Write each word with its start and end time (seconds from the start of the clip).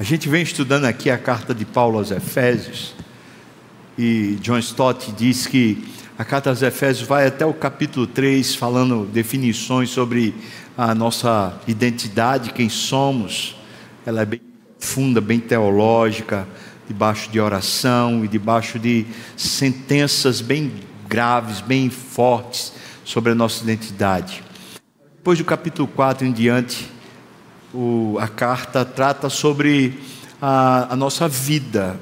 A 0.00 0.02
gente 0.02 0.30
vem 0.30 0.42
estudando 0.42 0.86
aqui 0.86 1.10
a 1.10 1.18
carta 1.18 1.54
de 1.54 1.66
Paulo 1.66 1.98
aos 1.98 2.10
Efésios, 2.10 2.94
e 3.98 4.38
John 4.40 4.56
Stott 4.56 5.12
diz 5.12 5.46
que 5.46 5.86
a 6.18 6.24
carta 6.24 6.48
aos 6.48 6.62
Efésios 6.62 7.06
vai 7.06 7.26
até 7.26 7.44
o 7.44 7.52
capítulo 7.52 8.06
3, 8.06 8.54
falando 8.54 9.04
definições 9.04 9.90
sobre 9.90 10.34
a 10.74 10.94
nossa 10.94 11.54
identidade, 11.68 12.54
quem 12.54 12.70
somos. 12.70 13.54
Ela 14.06 14.22
é 14.22 14.24
bem 14.24 14.40
funda, 14.78 15.20
bem 15.20 15.38
teológica, 15.38 16.48
debaixo 16.88 17.30
de 17.30 17.38
oração 17.38 18.24
e 18.24 18.28
debaixo 18.28 18.78
de 18.78 19.04
sentenças 19.36 20.40
bem 20.40 20.72
graves, 21.06 21.60
bem 21.60 21.90
fortes 21.90 22.72
sobre 23.04 23.32
a 23.32 23.34
nossa 23.34 23.62
identidade. 23.62 24.42
Depois 25.18 25.36
do 25.36 25.44
capítulo 25.44 25.86
4 25.86 26.26
em 26.26 26.32
diante, 26.32 26.88
o, 27.72 28.16
a 28.20 28.28
carta 28.28 28.84
trata 28.84 29.28
sobre 29.28 29.98
a, 30.40 30.92
a 30.92 30.96
nossa 30.96 31.28
vida, 31.28 31.98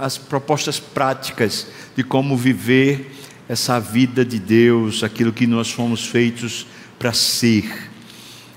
as 0.00 0.18
propostas 0.18 0.78
práticas 0.78 1.66
de 1.96 2.02
como 2.02 2.36
viver 2.36 3.14
essa 3.48 3.80
vida 3.80 4.24
de 4.24 4.38
Deus, 4.38 5.02
aquilo 5.02 5.32
que 5.32 5.46
nós 5.46 5.70
fomos 5.70 6.06
feitos 6.06 6.66
para 6.98 7.12
ser. 7.12 7.90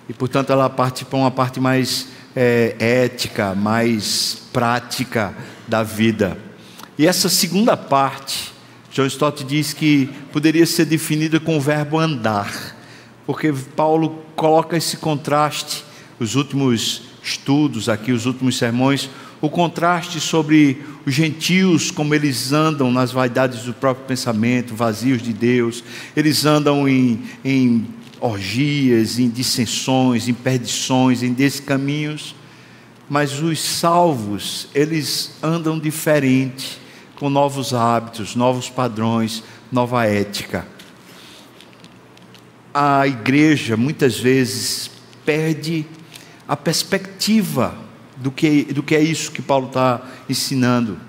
E 0.10 0.14
portanto 0.14 0.52
ela 0.52 0.70
parte 0.70 1.05
para 1.05 1.18
uma 1.18 1.32
parte 1.32 1.60
mais 1.60 2.08
é, 2.36 2.76
ética, 2.80 3.55
mais 3.55 4.44
prática 4.52 5.34
da 5.68 5.84
vida. 5.84 6.38
E 6.98 7.08
essa 7.08 7.30
segunda 7.30 7.77
parte, 7.77 8.52
John 8.91 9.05
Stott 9.05 9.44
diz 9.46 9.74
que 9.74 10.10
poderia 10.34 10.66
ser 10.66 10.86
definida 10.86 11.40
com 11.40 11.58
o 11.58 11.62
verbo 11.62 11.98
andar, 11.98 12.76
porque 13.26 13.54
Paulo 13.76 14.24
coloca 14.36 14.76
esse 14.76 14.98
contraste 14.98 15.86
os 16.22 16.36
últimos 16.36 17.02
estudos 17.24 17.90
aqui, 17.90 18.12
os 18.12 18.28
últimos 18.28 18.56
sermões, 18.56 19.10
o 19.42 19.50
contraste 19.50 20.20
sobre 20.20 20.80
os 21.04 21.16
gentios, 21.16 21.90
como 21.90 22.13
eles 22.13 22.54
andam 22.54 22.91
nas 22.91 23.12
vaidades 23.12 23.63
do 23.63 23.74
próprio 23.74 24.05
pensamento, 24.05 24.76
vazios 24.76 25.20
de 25.20 25.34
Deus, 25.34 25.84
eles 26.16 26.46
andam 26.46 26.88
em, 26.88 27.24
em 27.44 27.88
orgias, 28.20 29.18
em 29.18 29.30
dissensões, 29.30 30.28
em 30.28 30.34
perdições, 30.36 31.24
em 31.24 31.34
descaminhos, 31.34 32.35
mas 33.10 33.41
os 33.41 33.60
salvos, 33.60 34.68
eles 34.76 35.32
andam 35.41 35.80
diferente, 35.80 36.80
com 37.16 37.32
novos 37.32 37.74
hábitos, 37.74 38.35
novos 38.35 38.70
padrões, 38.70 39.44
nova 39.72 40.06
ética. 40.06 40.68
A 42.72 43.08
igreja 43.08 43.76
muitas 43.76 44.20
vezes 44.20 44.91
perde 45.26 45.85
a 46.52 46.57
perspectiva 46.57 47.74
do 48.18 48.30
que, 48.30 48.66
do 48.74 48.84
que 48.84 48.94
é 48.94 48.99
isso 48.99 49.32
que 49.32 49.41
Paulo 49.41 49.68
está 49.68 50.02
ensinando. 50.27 50.99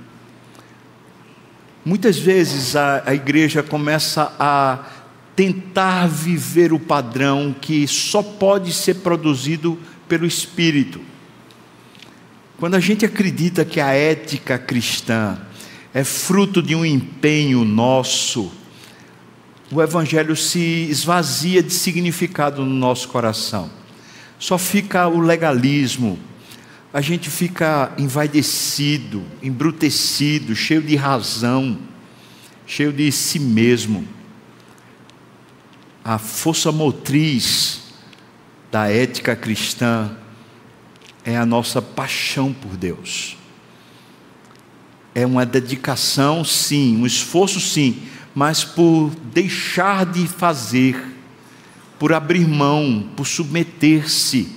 Muitas 1.84 2.16
vezes 2.16 2.76
a, 2.76 3.02
a 3.04 3.12
igreja 3.12 3.60
começa 3.60 4.32
a 4.38 4.86
tentar 5.34 6.06
viver 6.06 6.72
o 6.72 6.78
padrão 6.78 7.52
que 7.60 7.88
só 7.88 8.22
pode 8.22 8.72
ser 8.72 8.98
produzido 8.98 9.76
pelo 10.08 10.26
Espírito. 10.26 11.00
Quando 12.56 12.76
a 12.76 12.80
gente 12.80 13.04
acredita 13.04 13.64
que 13.64 13.80
a 13.80 13.92
ética 13.92 14.56
cristã 14.60 15.36
é 15.92 16.04
fruto 16.04 16.62
de 16.62 16.76
um 16.76 16.84
empenho 16.84 17.64
nosso, 17.64 18.52
o 19.72 19.82
Evangelho 19.82 20.36
se 20.36 20.86
esvazia 20.88 21.64
de 21.64 21.72
significado 21.72 22.64
no 22.64 22.72
nosso 22.72 23.08
coração 23.08 23.81
só 24.42 24.58
fica 24.58 25.06
o 25.06 25.20
legalismo. 25.20 26.18
A 26.92 27.00
gente 27.00 27.30
fica 27.30 27.92
envaidecido, 27.96 29.22
embrutecido, 29.40 30.56
cheio 30.56 30.82
de 30.82 30.96
razão, 30.96 31.78
cheio 32.66 32.92
de 32.92 33.12
si 33.12 33.38
mesmo. 33.38 34.04
A 36.04 36.18
força 36.18 36.72
motriz 36.72 37.82
da 38.68 38.90
ética 38.90 39.36
cristã 39.36 40.10
é 41.24 41.36
a 41.36 41.46
nossa 41.46 41.80
paixão 41.80 42.52
por 42.52 42.76
Deus. 42.76 43.38
É 45.14 45.24
uma 45.24 45.46
dedicação, 45.46 46.44
sim, 46.44 46.96
um 46.96 47.06
esforço, 47.06 47.60
sim, 47.60 48.02
mas 48.34 48.64
por 48.64 49.10
deixar 49.32 50.04
de 50.04 50.26
fazer 50.26 51.00
por 52.02 52.12
abrir 52.12 52.48
mão, 52.48 53.08
por 53.14 53.24
submeter-se. 53.24 54.48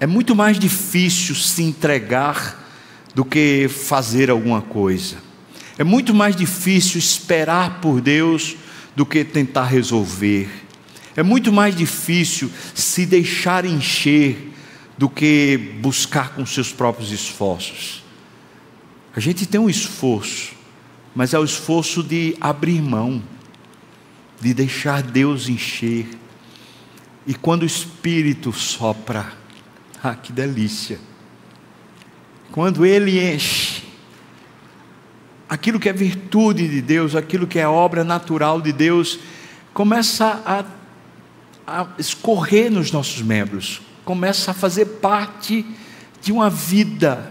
É 0.00 0.06
muito 0.06 0.34
mais 0.34 0.58
difícil 0.58 1.34
se 1.34 1.62
entregar 1.62 2.66
do 3.14 3.22
que 3.22 3.68
fazer 3.68 4.30
alguma 4.30 4.62
coisa. 4.62 5.18
É 5.76 5.84
muito 5.84 6.14
mais 6.14 6.34
difícil 6.34 6.98
esperar 6.98 7.82
por 7.82 8.00
Deus 8.00 8.56
do 8.96 9.04
que 9.04 9.24
tentar 9.24 9.66
resolver. 9.66 10.48
É 11.14 11.22
muito 11.22 11.52
mais 11.52 11.76
difícil 11.76 12.50
se 12.74 13.04
deixar 13.04 13.66
encher 13.66 14.50
do 14.96 15.06
que 15.06 15.76
buscar 15.82 16.30
com 16.30 16.46
seus 16.46 16.72
próprios 16.72 17.12
esforços. 17.12 18.02
A 19.14 19.20
gente 19.20 19.44
tem 19.44 19.60
um 19.60 19.68
esforço, 19.68 20.54
mas 21.14 21.34
é 21.34 21.38
o 21.38 21.44
esforço 21.44 22.02
de 22.02 22.34
abrir 22.40 22.80
mão, 22.80 23.22
de 24.40 24.54
deixar 24.54 25.02
Deus 25.02 25.46
encher 25.50 26.08
e 27.28 27.34
quando 27.34 27.60
o 27.60 27.66
Espírito 27.66 28.54
sopra, 28.54 29.30
ah, 30.02 30.14
que 30.14 30.32
delícia! 30.32 30.98
Quando 32.50 32.86
ele 32.86 33.22
enche, 33.22 33.84
aquilo 35.46 35.78
que 35.78 35.90
é 35.90 35.92
virtude 35.92 36.66
de 36.66 36.80
Deus, 36.80 37.14
aquilo 37.14 37.46
que 37.46 37.58
é 37.58 37.68
obra 37.68 38.02
natural 38.02 38.62
de 38.62 38.72
Deus, 38.72 39.18
começa 39.74 40.42
a, 40.46 40.64
a 41.66 41.88
escorrer 41.98 42.72
nos 42.72 42.90
nossos 42.90 43.20
membros, 43.20 43.82
começa 44.06 44.52
a 44.52 44.54
fazer 44.54 44.86
parte 44.86 45.66
de 46.22 46.32
uma 46.32 46.48
vida. 46.48 47.30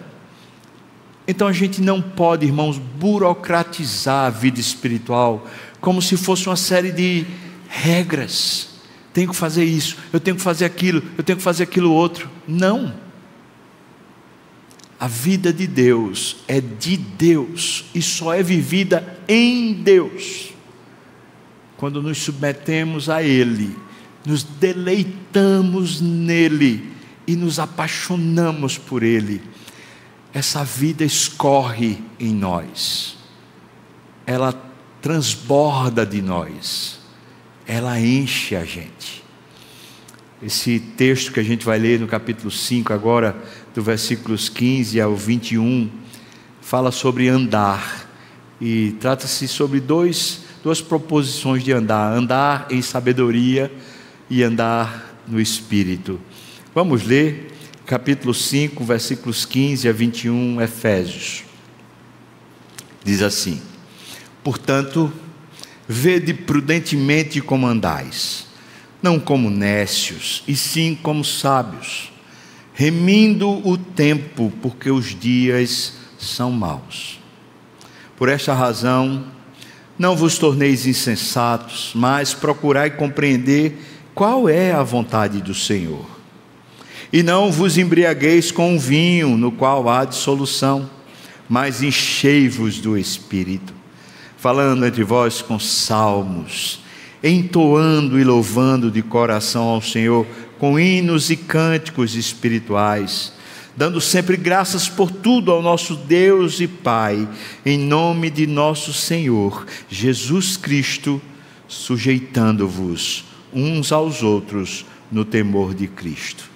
Então 1.28 1.48
a 1.48 1.54
gente 1.54 1.82
não 1.82 2.04
pode, 2.04 2.46
irmãos, 2.46 2.78
burocratizar 2.78 4.28
a 4.28 4.30
vida 4.30 4.60
espiritual 4.60 5.48
como 5.82 6.04
se 6.04 6.16
fosse 6.16 6.48
uma 6.48 6.56
série 6.56 6.92
de 6.92 7.26
regras 7.68 8.77
tenho 9.18 9.32
que 9.32 9.36
fazer 9.36 9.64
isso, 9.64 9.98
eu 10.14 10.20
tenho 10.20 10.38
que 10.38 10.44
fazer 10.44 10.64
aquilo, 10.64 11.02
eu 11.18 11.24
tenho 11.24 11.38
que 11.38 11.44
fazer 11.44 11.64
aquilo 11.64 11.92
outro. 11.92 12.30
Não. 12.48 12.94
A 15.00 15.08
vida 15.08 15.52
de 15.52 15.66
Deus 15.66 16.36
é 16.48 16.62
de 16.62 16.98
Deus 16.98 17.86
e 17.96 18.02
só 18.04 18.32
é 18.32 18.44
vivida 18.44 19.20
em 19.28 19.74
Deus. 19.74 20.54
Quando 21.78 22.00
nos 22.00 22.20
submetemos 22.20 23.10
a 23.10 23.24
Ele, 23.24 23.76
nos 24.24 24.44
deleitamos 24.44 26.00
nele 26.00 26.88
e 27.26 27.36
nos 27.36 27.58
apaixonamos 27.58 28.78
por 28.78 29.02
Ele, 29.02 29.42
essa 30.32 30.64
vida 30.64 31.04
escorre 31.04 31.98
em 32.20 32.36
nós, 32.36 33.18
ela 34.28 34.54
transborda 35.02 36.06
de 36.06 36.22
nós 36.22 36.97
ela 37.68 38.00
enche 38.00 38.56
a 38.56 38.64
gente. 38.64 39.24
Esse 40.42 40.80
texto 40.80 41.34
que 41.34 41.40
a 41.40 41.44
gente 41.44 41.66
vai 41.66 41.78
ler 41.78 42.00
no 42.00 42.08
capítulo 42.08 42.50
5, 42.50 42.94
agora, 42.94 43.36
do 43.76 43.82
versículos 43.82 44.48
15 44.48 45.02
ao 45.02 45.16
21, 45.16 45.90
fala 46.62 46.92
sobre 46.92 47.28
andar. 47.28 48.08
E 48.62 48.96
trata-se 49.00 49.48
sobre 49.48 49.80
dois, 49.80 50.42
duas 50.64 50.80
proposições 50.80 51.64
de 51.64 51.74
andar: 51.74 52.14
andar 52.14 52.68
em 52.70 52.82
sabedoria 52.82 53.72
e 54.30 54.44
andar 54.44 55.16
no 55.28 55.42
espírito. 55.42 56.20
Vamos 56.74 57.04
ler 57.04 57.52
capítulo 57.86 58.34
5, 58.34 58.84
versículos 58.84 59.46
15 59.46 59.90
a 59.90 59.92
21, 59.92 60.62
Efésios. 60.62 61.44
Diz 63.04 63.22
assim: 63.22 63.62
Portanto, 64.44 65.12
Vede 65.90 66.34
prudentemente 66.34 67.40
como 67.40 67.66
andais, 67.66 68.46
não 69.02 69.18
como 69.18 69.50
nécios, 69.50 70.44
e 70.46 70.54
sim 70.54 70.98
como 71.02 71.24
sábios, 71.24 72.12
remindo 72.74 73.50
o 73.66 73.78
tempo, 73.78 74.52
porque 74.62 74.92
os 74.92 75.18
dias 75.18 75.94
são 76.20 76.52
maus. 76.52 77.22
Por 78.18 78.28
esta 78.28 78.54
razão, 78.54 79.28
não 79.98 80.14
vos 80.14 80.38
torneis 80.38 80.86
insensatos, 80.86 81.92
mas 81.96 82.34
procurai 82.34 82.90
compreender 82.90 83.80
qual 84.14 84.50
é 84.50 84.74
a 84.74 84.84
vontade 84.84 85.42
do 85.42 85.54
Senhor. 85.54 86.06
E 87.14 87.24
não 87.24 87.50
vos 87.50 87.78
embriagueis 87.78 88.52
com 88.52 88.78
vinho, 88.78 89.38
no 89.38 89.54
qual 89.54 89.88
há 89.88 90.04
dissolução, 90.04 90.90
mas 91.48 91.82
enchei-vos 91.82 92.80
do 92.80 92.98
Espírito 92.98 93.77
falando 94.38 94.86
entre 94.86 95.04
vós 95.04 95.42
com 95.42 95.60
salmos, 95.60 96.80
entoando 97.24 98.20
e 98.20 98.24
louvando 98.24 98.90
de 98.90 99.02
coração 99.02 99.64
ao 99.64 99.82
Senhor 99.82 100.26
com 100.60 100.80
hinos 100.80 101.30
e 101.30 101.36
cânticos 101.36 102.16
espirituais, 102.16 103.34
dando 103.76 104.00
sempre 104.00 104.38
graças 104.38 104.88
por 104.88 105.12
tudo 105.12 105.52
ao 105.52 105.62
nosso 105.62 105.96
Deus 105.96 106.60
e 106.60 106.68
Pai, 106.68 107.28
em 107.66 107.78
nome 107.78 108.30
de 108.30 108.48
nosso 108.48 108.94
Senhor 108.94 109.66
Jesus 109.90 110.58
Cristo, 110.58 111.22
sujeitando-vos 111.68 113.26
uns 113.54 113.92
aos 113.92 114.24
outros 114.24 114.86
no 115.12 115.26
temor 115.26 115.74
de 115.74 115.88
Cristo. 115.88 116.50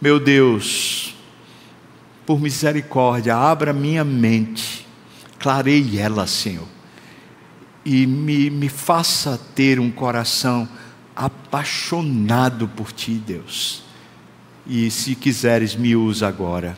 Meu 0.00 0.18
Deus, 0.18 1.14
por 2.24 2.40
misericórdia, 2.40 3.36
abra 3.36 3.72
minha 3.72 4.04
mente, 4.04 4.86
clareie 5.38 5.98
ela, 5.98 6.26
Senhor, 6.26 6.68
e 7.84 8.06
me, 8.06 8.50
me 8.50 8.68
faça 8.68 9.40
ter 9.54 9.80
um 9.80 9.90
coração 9.90 10.68
apaixonado 11.14 12.68
por 12.68 12.92
Ti, 12.92 13.12
Deus. 13.12 13.82
E 14.66 14.90
se 14.90 15.14
quiseres, 15.14 15.74
me 15.74 15.96
usa 15.96 16.28
agora. 16.28 16.76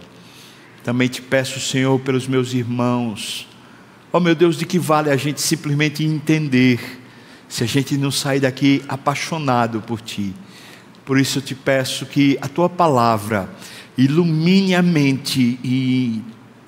Também 0.82 1.08
te 1.08 1.22
peço, 1.22 1.60
Senhor, 1.60 1.99
pelos 2.00 2.26
meus 2.26 2.52
irmãos. 2.52 3.49
Oh 4.12 4.20
meu 4.20 4.34
Deus, 4.34 4.56
de 4.56 4.64
que 4.64 4.78
vale 4.78 5.10
a 5.10 5.16
gente 5.16 5.40
simplesmente 5.40 6.04
entender, 6.04 7.00
se 7.49 7.62
a 7.62 7.66
gente 7.66 7.96
não 7.96 8.10
sair 8.10 8.40
daqui 8.40 8.82
apaixonado 8.88 9.81
por 9.81 10.00
Ti. 10.00 10.34
Por 11.04 11.19
isso 11.19 11.38
eu 11.38 11.43
te 11.43 11.54
peço 11.54 12.06
que 12.06 12.38
a 12.40 12.49
Tua 12.49 12.69
palavra 12.69 13.49
ilumine 13.96 14.75
a 14.75 14.82
mente 14.82 15.58
e 15.62 16.22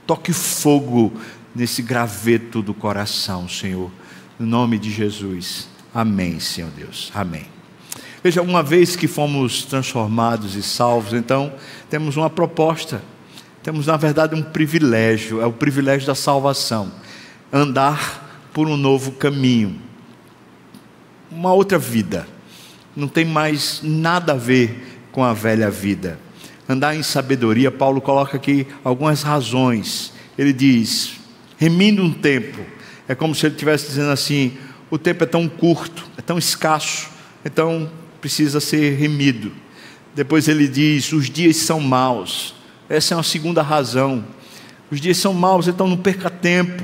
toque 0.07 0.33
fogo 0.33 1.13
nesse 1.55 1.83
graveto 1.83 2.61
do 2.61 2.75
coração, 2.75 3.49
Senhor. 3.49 3.91
No 4.39 4.47
nome 4.47 4.79
de 4.79 4.91
Jesus. 4.91 5.69
Amém, 5.95 6.41
Senhor 6.41 6.71
Deus. 6.71 7.13
Amém. 7.15 7.47
Veja, 8.23 8.43
uma 8.43 8.63
vez 8.63 8.97
que 8.97 9.07
fomos 9.07 9.65
transformados 9.65 10.57
e 10.57 10.63
salvos, 10.63 11.13
então 11.13 11.53
temos 11.91 12.17
uma 12.17 12.31
proposta, 12.31 13.03
temos 13.63 13.87
na 13.87 13.97
verdade 13.97 14.35
um 14.35 14.43
privilégio, 14.43 15.41
é 15.41 15.47
o 15.47 15.53
privilégio 15.53 16.07
da 16.07 16.15
salvação 16.15 16.91
andar 17.53 18.49
por 18.53 18.67
um 18.67 18.77
novo 18.77 19.13
caminho, 19.13 19.81
uma 21.31 21.53
outra 21.53 21.79
vida, 21.79 22.27
não 22.97 23.07
tem 23.07 23.25
mais 23.25 23.81
nada 23.83 24.33
a 24.33 24.37
ver 24.37 25.01
com 25.13 25.23
a 25.23 25.33
velha 25.33 25.71
vida. 25.71 26.19
Andar 26.69 26.97
em 26.97 27.03
sabedoria, 27.03 27.71
Paulo 27.71 28.01
coloca 28.01 28.37
aqui 28.37 28.67
algumas 28.83 29.23
razões. 29.23 30.13
Ele 30.39 30.53
diz: 30.53 31.21
remindo 31.59 32.03
um 32.03 32.13
tempo, 32.13 32.61
é 33.09 33.15
como 33.15 33.35
se 33.35 33.47
ele 33.47 33.55
estivesse 33.55 33.89
dizendo 33.89 34.11
assim: 34.11 34.57
o 34.91 34.99
tempo 34.99 35.25
é 35.25 35.27
tão 35.27 35.49
curto, 35.49 36.05
é 36.17 36.23
tão 36.23 36.39
escasso, 36.39 37.09
então 37.45 37.91
precisa 38.21 38.61
ser 38.61 38.97
remido. 38.97 39.53
Depois 40.15 40.49
ele 40.49 40.67
diz: 40.67 41.13
os 41.13 41.29
dias 41.29 41.57
são 41.57 41.81
maus. 41.81 42.55
Essa 42.89 43.15
é 43.15 43.17
uma 43.17 43.23
segunda 43.23 43.63
razão. 43.63 44.25
Os 44.91 45.01
dias 45.01 45.17
são 45.17 45.35
maus, 45.35 45.69
então 45.69 45.89
não 45.89 45.97
perca 45.97 46.31
tempo. 46.31 46.83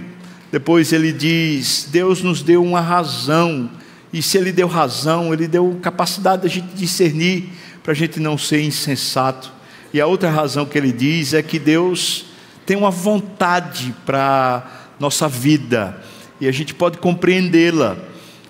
Depois 0.53 0.93
ele 0.93 1.13
diz: 1.13 1.89
Deus 1.91 2.23
nos 2.23 2.43
deu 2.43 2.63
uma 2.63 2.81
razão. 2.81 3.71
E 4.13 4.21
se 4.21 4.37
ele 4.37 4.51
deu 4.51 4.67
razão, 4.67 5.33
ele 5.33 5.47
deu 5.47 5.79
capacidade 5.81 6.43
de 6.43 6.49
a 6.49 6.51
gente 6.51 6.75
discernir, 6.75 7.49
para 7.83 7.93
a 7.93 7.95
gente 7.95 8.19
não 8.19 8.37
ser 8.37 8.61
insensato. 8.61 9.53
E 9.95 10.01
a 10.01 10.07
outra 10.07 10.29
razão 10.29 10.67
que 10.67 10.77
ele 10.77 10.91
diz 10.91 11.33
é 11.33 11.43
que 11.43 11.59
Deus 11.59 12.27
tem 12.67 12.77
uma 12.77 12.91
vontade 12.91 13.95
para 14.05 14.91
nossa 14.99 15.29
vida 15.29 15.97
e 16.41 16.49
a 16.49 16.53
gente 16.53 16.75
pode 16.75 16.99
compreendê-la. 16.99 17.97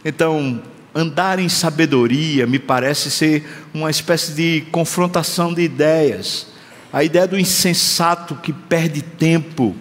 Então, 0.04 0.62
andar 0.94 1.38
em 1.38 1.48
sabedoria 1.48 2.46
me 2.46 2.58
parece 2.58 3.10
ser 3.10 3.44
uma 3.74 3.90
espécie 3.90 4.32
de 4.32 4.62
confrontação 4.70 5.52
de 5.52 5.62
ideias. 5.62 6.46
A 6.92 7.04
ideia 7.04 7.26
do 7.26 7.38
insensato 7.38 8.34
que 8.36 8.52
perde 8.52 9.02
tempo, 9.02 9.76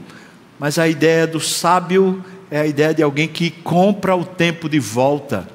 mas 0.60 0.78
a 0.78 0.88
ideia 0.88 1.26
do 1.26 1.40
sábio 1.40 2.24
é 2.52 2.60
a 2.60 2.66
ideia 2.66 2.94
de 2.94 3.04
alguém 3.04 3.28
que 3.28 3.50
compra 3.50 4.16
o 4.16 4.26
tempo 4.26 4.68
de 4.68 4.80
volta. 4.80 5.48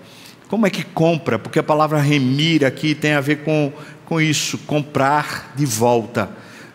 Como 0.49 0.67
é 0.67 0.71
que 0.71 0.85
compra? 0.85 1.39
Porque 1.39 1.59
a 1.59 1.63
palavra 1.63 1.99
remir 2.01 2.65
aqui 2.65 2.95
tem 2.95 3.13
a 3.13 3.21
ver 3.21 3.39
com, 3.39 3.73
com 4.05 4.21
isso, 4.21 4.59
comprar 4.59 5.53
de 5.57 5.67
volta. 5.67 6.31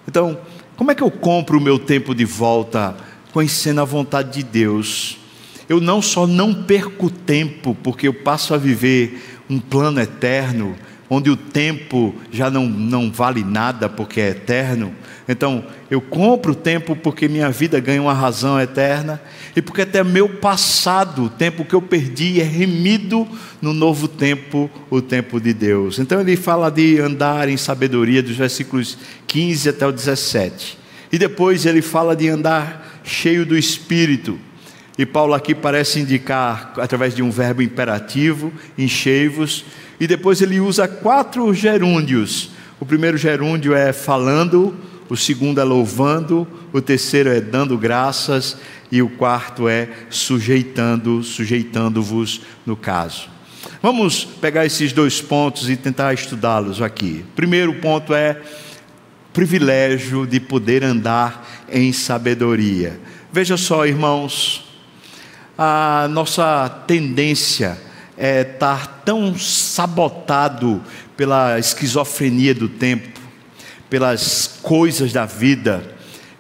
Então, 0.08 0.38
como 0.76 0.92
é 0.92 0.96
que 0.96 1.04
eu 1.04 1.12
compro 1.12 1.58
o 1.58 1.62
meu 1.62 1.78
tempo 1.78 2.14
de 2.14 2.26
volta? 2.26 2.96
Conhecendo 3.32 3.82
a 3.82 3.86
vontade 3.86 4.34
de 4.34 4.44
Deus 4.44 5.20
eu 5.70 5.80
não 5.80 6.02
só 6.02 6.26
não 6.26 6.52
perco 6.52 7.12
tempo, 7.12 7.78
porque 7.84 8.08
eu 8.08 8.14
passo 8.14 8.56
a 8.56 8.58
viver 8.58 9.24
um 9.48 9.60
plano 9.60 10.02
eterno, 10.02 10.76
onde 11.08 11.30
o 11.30 11.38
tempo 11.38 12.16
já 12.32 12.50
não, 12.50 12.68
não 12.68 13.12
vale 13.12 13.44
nada 13.44 13.88
porque 13.88 14.20
é 14.20 14.30
eterno. 14.30 14.94
Então, 15.28 15.64
eu 15.90 16.02
compro 16.02 16.54
o 16.54 16.56
tempo 16.56 16.96
porque 16.96 17.28
minha 17.28 17.50
vida 17.52 17.80
ganha 17.80 18.02
uma 18.02 18.14
razão 18.14 18.60
eterna 18.60 19.22
e 19.56 19.62
porque 19.62 19.84
até 19.84 20.04
meu 20.04 20.28
passado, 20.28 21.26
o 21.26 21.30
tempo 21.30 21.64
que 21.64 21.74
eu 21.74 21.82
perdi, 21.82 22.42
é 22.42 22.44
remido 22.44 23.28
no 23.62 23.74
novo 23.74 24.08
tempo, 24.08 24.70
o 24.90 25.02
tempo 25.02 25.40
de 25.40 25.54
Deus. 25.54 26.00
Então, 26.00 26.20
ele 26.20 26.36
fala 26.36 26.72
de 26.72 27.00
andar 27.00 27.48
em 27.48 27.58
sabedoria, 27.58 28.24
dos 28.24 28.36
versículos 28.36 28.98
15 29.28 29.70
até 29.70 29.86
o 29.86 29.92
17. 29.92 30.78
E 31.12 31.18
depois 31.18 31.66
ele 31.66 31.82
fala 31.82 32.16
de 32.16 32.28
andar 32.28 33.02
cheio 33.04 33.46
do 33.46 33.58
Espírito. 33.58 34.40
E 35.00 35.06
Paulo 35.06 35.34
aqui 35.34 35.56
parece 35.56 36.02
indicar, 36.02 36.74
através 36.76 37.16
de 37.16 37.24
um 37.24 37.32
verbo 37.32 37.62
imperativo, 37.62 38.52
enchei-vos. 38.78 39.64
E 39.98 40.06
depois 40.06 40.42
ele 40.42 40.60
usa 40.60 40.90
quatro 40.90 41.54
gerúndios. 41.54 42.50
O 42.82 42.86
primeiro 42.86 43.18
gerúndio 43.18 43.74
é 43.74 43.94
falando, 43.94 44.76
o 45.08 45.16
segundo 45.16 45.62
é 45.62 45.64
louvando, 45.64 46.46
o 46.74 46.82
terceiro 46.82 47.30
é 47.30 47.40
dando 47.40 47.78
graças 47.78 48.58
e 48.92 49.02
o 49.02 49.08
quarto 49.08 49.70
é 49.70 49.88
sujeitando, 50.10 51.24
sujeitando-vos 51.24 52.42
no 52.66 52.76
caso. 52.76 53.30
Vamos 53.82 54.26
pegar 54.26 54.66
esses 54.66 54.92
dois 54.92 55.22
pontos 55.22 55.70
e 55.70 55.78
tentar 55.78 56.14
estudá-los 56.14 56.82
aqui. 56.82 57.24
Primeiro 57.38 57.74
ponto 57.76 58.14
é 58.14 58.42
privilégio 59.32 60.28
de 60.28 60.42
poder 60.42 60.84
andar 60.84 61.66
em 61.72 61.94
sabedoria. 61.94 63.00
Veja 63.32 63.56
só, 63.56 63.86
irmãos, 63.86 64.68
a 65.62 66.08
nossa 66.10 66.70
tendência 66.88 67.78
é 68.18 68.44
estar 68.44 69.02
tão 69.04 69.38
sabotado 69.38 70.82
pela 71.18 71.60
esquizofrenia 71.60 72.56
do 72.56 72.70
tempo, 72.70 73.20
pelas 73.90 74.58
coisas 74.62 75.12
da 75.12 75.26
vida, 75.26 75.84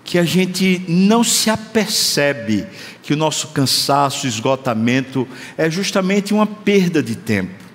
que 0.06 0.18
a 0.18 0.24
gente 0.24 0.86
não 0.88 1.22
se 1.22 1.50
apercebe 1.50 2.66
que 3.04 3.12
o 3.14 3.18
nosso 3.18 3.50
cansaço, 3.50 4.26
esgotamento 4.26 5.28
é 5.58 5.70
justamente 5.70 6.34
uma 6.34 6.48
perda 6.48 7.04
de 7.04 7.18
tempo. 7.18 7.66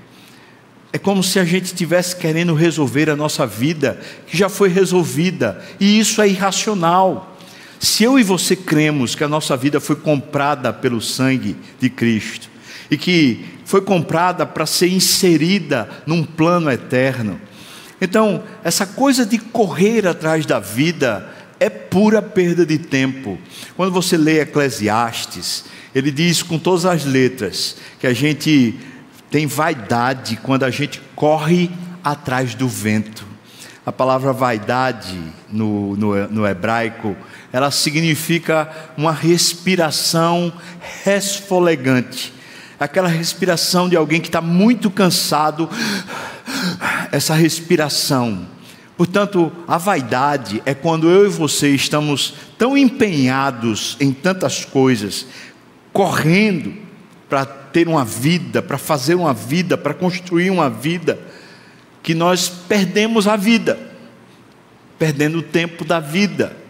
É 0.94 0.98
como 0.98 1.22
se 1.22 1.38
a 1.38 1.44
gente 1.44 1.66
estivesse 1.66 2.16
querendo 2.16 2.54
resolver 2.54 3.10
a 3.10 3.16
nossa 3.16 3.46
vida, 3.46 4.00
que 4.26 4.34
já 4.34 4.48
foi 4.48 4.70
resolvida, 4.70 5.62
e 5.78 5.98
isso 5.98 6.22
é 6.22 6.28
irracional. 6.28 7.33
Se 7.84 8.02
eu 8.02 8.18
e 8.18 8.22
você 8.22 8.56
cremos 8.56 9.14
que 9.14 9.22
a 9.22 9.28
nossa 9.28 9.56
vida 9.56 9.78
foi 9.78 9.94
comprada 9.94 10.72
pelo 10.72 11.02
sangue 11.02 11.54
de 11.78 11.90
Cristo 11.90 12.48
e 12.90 12.96
que 12.96 13.44
foi 13.66 13.82
comprada 13.82 14.46
para 14.46 14.64
ser 14.64 14.88
inserida 14.88 15.88
num 16.06 16.24
plano 16.24 16.70
eterno, 16.70 17.38
então 18.00 18.42
essa 18.62 18.86
coisa 18.86 19.26
de 19.26 19.38
correr 19.38 20.06
atrás 20.06 20.46
da 20.46 20.58
vida 20.58 21.30
é 21.60 21.68
pura 21.68 22.22
perda 22.22 22.64
de 22.64 22.78
tempo. 22.78 23.38
Quando 23.76 23.92
você 23.92 24.16
lê 24.16 24.40
Eclesiastes, 24.40 25.66
ele 25.94 26.10
diz 26.10 26.42
com 26.42 26.58
todas 26.58 26.86
as 26.86 27.04
letras 27.04 27.76
que 28.00 28.06
a 28.06 28.14
gente 28.14 28.74
tem 29.30 29.46
vaidade 29.46 30.38
quando 30.42 30.64
a 30.64 30.70
gente 30.70 31.02
corre 31.14 31.70
atrás 32.02 32.54
do 32.54 32.66
vento. 32.66 33.26
A 33.84 33.92
palavra 33.92 34.32
vaidade 34.32 35.20
no, 35.50 35.94
no, 35.96 36.28
no 36.28 36.46
hebraico 36.46 37.14
ela 37.54 37.70
significa 37.70 38.68
uma 38.96 39.12
respiração 39.12 40.52
resfolegante. 41.04 42.34
Aquela 42.80 43.06
respiração 43.06 43.88
de 43.88 43.94
alguém 43.94 44.20
que 44.20 44.26
está 44.26 44.40
muito 44.40 44.90
cansado, 44.90 45.70
essa 47.12 47.32
respiração. 47.32 48.44
Portanto, 48.96 49.52
a 49.68 49.78
vaidade 49.78 50.60
é 50.66 50.74
quando 50.74 51.08
eu 51.08 51.26
e 51.26 51.28
você 51.28 51.68
estamos 51.68 52.34
tão 52.58 52.76
empenhados 52.76 53.96
em 54.00 54.12
tantas 54.12 54.64
coisas, 54.64 55.24
correndo 55.92 56.74
para 57.28 57.46
ter 57.46 57.86
uma 57.86 58.04
vida, 58.04 58.62
para 58.62 58.78
fazer 58.78 59.14
uma 59.14 59.32
vida, 59.32 59.78
para 59.78 59.94
construir 59.94 60.50
uma 60.50 60.68
vida, 60.68 61.20
que 62.02 62.14
nós 62.14 62.48
perdemos 62.48 63.28
a 63.28 63.36
vida, 63.36 63.78
perdendo 64.98 65.38
o 65.38 65.42
tempo 65.42 65.84
da 65.84 66.00
vida. 66.00 66.63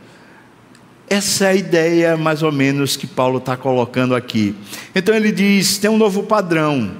Essa 1.15 1.45
é 1.45 1.49
a 1.51 1.55
ideia, 1.55 2.17
mais 2.17 2.43
ou 2.43 2.51
menos, 2.51 2.97
que 2.97 3.07
Paulo 3.07 3.39
está 3.39 3.57
colocando 3.57 4.17
aqui. 4.17 4.53
Então 4.93 5.15
ele 5.15 5.31
diz: 5.31 5.79
tem 5.79 5.89
um 5.89 5.97
novo 5.97 6.25
padrão. 6.25 6.91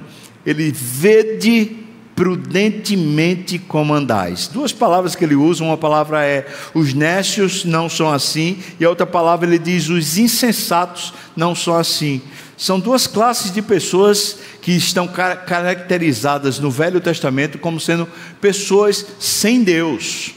Ele 0.45 0.71
vede 0.71 1.79
prudentemente 2.15 3.59
comandais. 3.59 4.47
Duas 4.47 4.71
palavras 4.71 5.17
que 5.17 5.25
ele 5.25 5.35
usa, 5.35 5.65
uma 5.65 5.75
palavra 5.75 6.23
é 6.23 6.47
os 6.73 6.93
nécios 6.93 7.65
não 7.65 7.89
são 7.89 8.09
assim, 8.09 8.57
e 8.79 8.85
a 8.85 8.89
outra 8.89 9.05
palavra 9.05 9.45
ele 9.45 9.59
diz 9.59 9.89
os 9.89 10.17
insensatos 10.17 11.13
não 11.35 11.53
são 11.53 11.75
assim. 11.75 12.21
São 12.55 12.79
duas 12.79 13.07
classes 13.07 13.51
de 13.51 13.61
pessoas 13.61 14.37
que 14.61 14.71
estão 14.71 15.09
caracterizadas 15.09 16.57
no 16.57 16.71
Velho 16.71 17.01
Testamento 17.01 17.57
como 17.57 17.81
sendo 17.81 18.07
pessoas 18.39 19.05
sem 19.19 19.61
Deus 19.61 20.33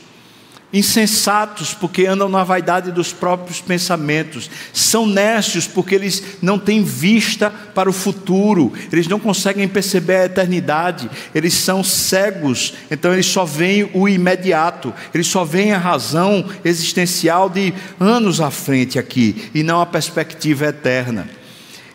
insensatos 0.72 1.72
porque 1.72 2.06
andam 2.06 2.28
na 2.28 2.44
vaidade 2.44 2.92
dos 2.92 3.12
próprios 3.12 3.60
pensamentos, 3.60 4.50
são 4.72 5.06
nécios 5.06 5.66
porque 5.66 5.94
eles 5.94 6.22
não 6.42 6.58
têm 6.58 6.82
vista 6.82 7.50
para 7.50 7.88
o 7.88 7.92
futuro, 7.92 8.72
eles 8.92 9.08
não 9.08 9.18
conseguem 9.18 9.66
perceber 9.66 10.16
a 10.16 10.24
eternidade, 10.26 11.10
eles 11.34 11.54
são 11.54 11.82
cegos, 11.82 12.74
então 12.90 13.12
eles 13.12 13.26
só 13.26 13.44
veem 13.44 13.90
o 13.94 14.08
imediato, 14.08 14.92
eles 15.14 15.26
só 15.26 15.44
veem 15.44 15.72
a 15.72 15.78
razão 15.78 16.44
existencial 16.64 17.48
de 17.48 17.72
anos 17.98 18.40
à 18.40 18.50
frente 18.50 18.98
aqui 18.98 19.50
e 19.54 19.62
não 19.62 19.80
a 19.80 19.86
perspectiva 19.86 20.66
eterna. 20.66 21.28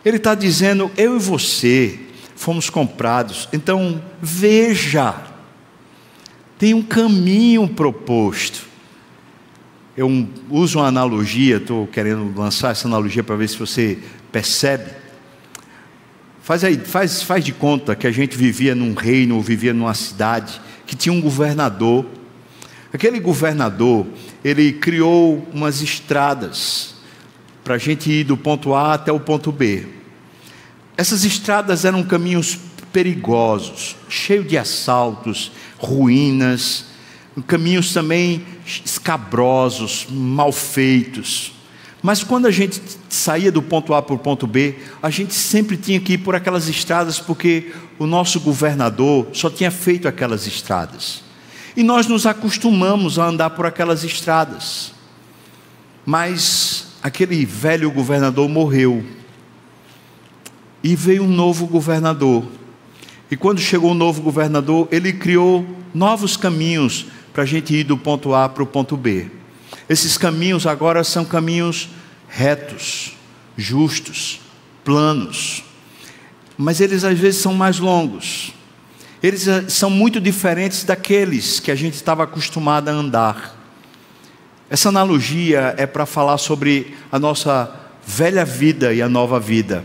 Ele 0.03 0.18
está 0.18 0.36
dizendo: 0.36 0.92
eu 0.98 1.15
e 1.15 1.20
você 1.20 2.00
fomos 2.36 2.70
comprados, 2.70 3.48
então 3.53 4.01
veja 4.22 5.33
tem 6.63 6.74
um 6.74 6.82
caminho 6.82 7.67
proposto. 7.67 8.62
Eu 9.98 10.29
uso 10.50 10.79
uma 10.79 10.88
analogia, 10.88 11.58
estou 11.58 11.86
querendo 11.88 12.34
lançar 12.39 12.72
essa 12.72 12.88
analogia 12.88 13.22
para 13.22 13.36
ver 13.36 13.50
se 13.50 13.58
você 13.58 14.00
percebe. 14.32 14.89
Faz, 16.41 16.63
aí, 16.63 16.77
faz, 16.77 17.22
faz 17.22 17.43
de 17.43 17.51
conta 17.51 17.98
que 17.98 18.08
a 18.08 18.12
gente 18.12 18.38
vivia 18.38 18.74
num 18.74 18.93
reino, 18.93 19.36
ou 19.36 19.41
vivia 19.41 19.74
numa 19.74 19.93
cidade, 19.93 20.62
que 20.88 20.96
tinha 20.96 21.12
um 21.12 21.20
governador. 21.20 22.05
Aquele 22.93 23.20
governador, 23.20 24.08
ele 24.41 24.72
criou 24.72 25.46
umas 25.53 25.82
estradas 25.82 26.96
para 27.62 27.75
a 27.75 27.77
gente 27.77 28.10
ir 28.10 28.24
do 28.24 28.38
ponto 28.38 28.74
A 28.74 28.93
até 28.93 29.12
o 29.12 29.20
ponto 29.20 29.51
B. 29.51 29.86
Essas 30.96 31.25
estradas 31.25 31.84
eram 31.84 32.03
caminhos 32.03 32.58
perigosos, 32.93 33.98
cheios 34.08 34.48
de 34.48 34.58
assaltos, 34.58 35.51
ruínas, 35.84 36.86
caminhos 37.48 37.94
também 37.94 38.46
escabrosos, 38.66 40.08
mal 40.10 40.52
feitos. 40.52 41.54
Mas 42.02 42.22
quando 42.22 42.48
a 42.48 42.52
gente 42.52 42.82
saía 43.08 43.52
do 43.52 43.62
ponto 43.62 43.94
A 43.94 44.02
para 44.02 44.16
o 44.16 44.20
ponto 44.20 44.46
B, 44.46 44.75
a 45.02 45.10
gente 45.10 45.34
sempre 45.34 45.78
tinha 45.78 46.00
que 46.00 46.13
ir 46.13 46.18
por 46.18 46.36
aquelas 46.36 46.68
estradas, 46.68 47.20
porque 47.20 47.72
o 47.98 48.06
nosso 48.06 48.42
governador 48.42 49.28
só 49.32 49.50
tinha 49.50 49.72
feito 49.72 50.08
aquelas 50.08 50.46
estradas. 50.46 51.24
E 51.78 51.82
nós 51.82 52.06
nos 52.06 52.25
acostumamos 52.25 53.18
a 53.18 53.25
andar 53.25 53.52
por 53.52 53.66
aquelas 53.66 54.04
estradas. 54.04 54.94
Mas 56.06 56.88
aquele 57.02 57.46
velho 57.46 57.90
governador 57.90 58.50
morreu. 58.50 59.04
E 60.84 60.96
veio 60.96 61.24
um 61.24 61.28
novo 61.28 61.66
governador. 61.66 62.44
E 63.34 63.36
quando 63.36 63.60
chegou 63.60 63.94
o 63.94 63.96
novo 63.96 64.22
governador, 64.22 64.88
ele 64.92 65.12
criou 65.12 65.66
novos 65.92 66.38
caminhos 66.38 67.08
para 67.34 67.42
a 67.42 67.46
gente 67.48 67.74
ir 67.74 67.84
do 67.84 67.98
ponto 67.98 68.36
A 68.36 68.48
para 68.48 68.62
o 68.62 68.68
ponto 68.68 68.96
B. 68.96 69.25
Esses 69.90 70.20
caminhos 70.20 70.68
agora 70.68 71.04
são 71.04 71.25
caminhos 71.25 71.90
retos, 72.30 73.18
justos, 73.58 74.40
planos, 74.86 75.63
mas 76.56 76.80
eles 76.80 77.04
às 77.04 77.18
vezes 77.18 77.42
são 77.42 77.56
mais 77.56 77.80
longos. 77.80 78.54
Eles 79.24 79.48
eh, 79.48 79.68
são 79.68 79.90
muito 79.90 80.22
diferentes 80.22 80.84
daqueles 80.84 81.60
que 81.60 81.72
a 81.72 81.75
gente 81.75 81.96
estava 81.96 82.25
acostumado 82.25 82.90
a 82.90 82.92
andar. 82.92 83.58
Essa 84.70 84.90
analogia 84.90 85.74
é 85.75 85.88
para 85.88 86.06
falar 86.06 86.38
sobre 86.38 86.96
a 87.12 87.18
nossa 87.18 87.80
velha 88.06 88.46
vida 88.46 88.94
e 88.94 89.02
a 89.02 89.10
nova 89.10 89.40
vida. 89.40 89.84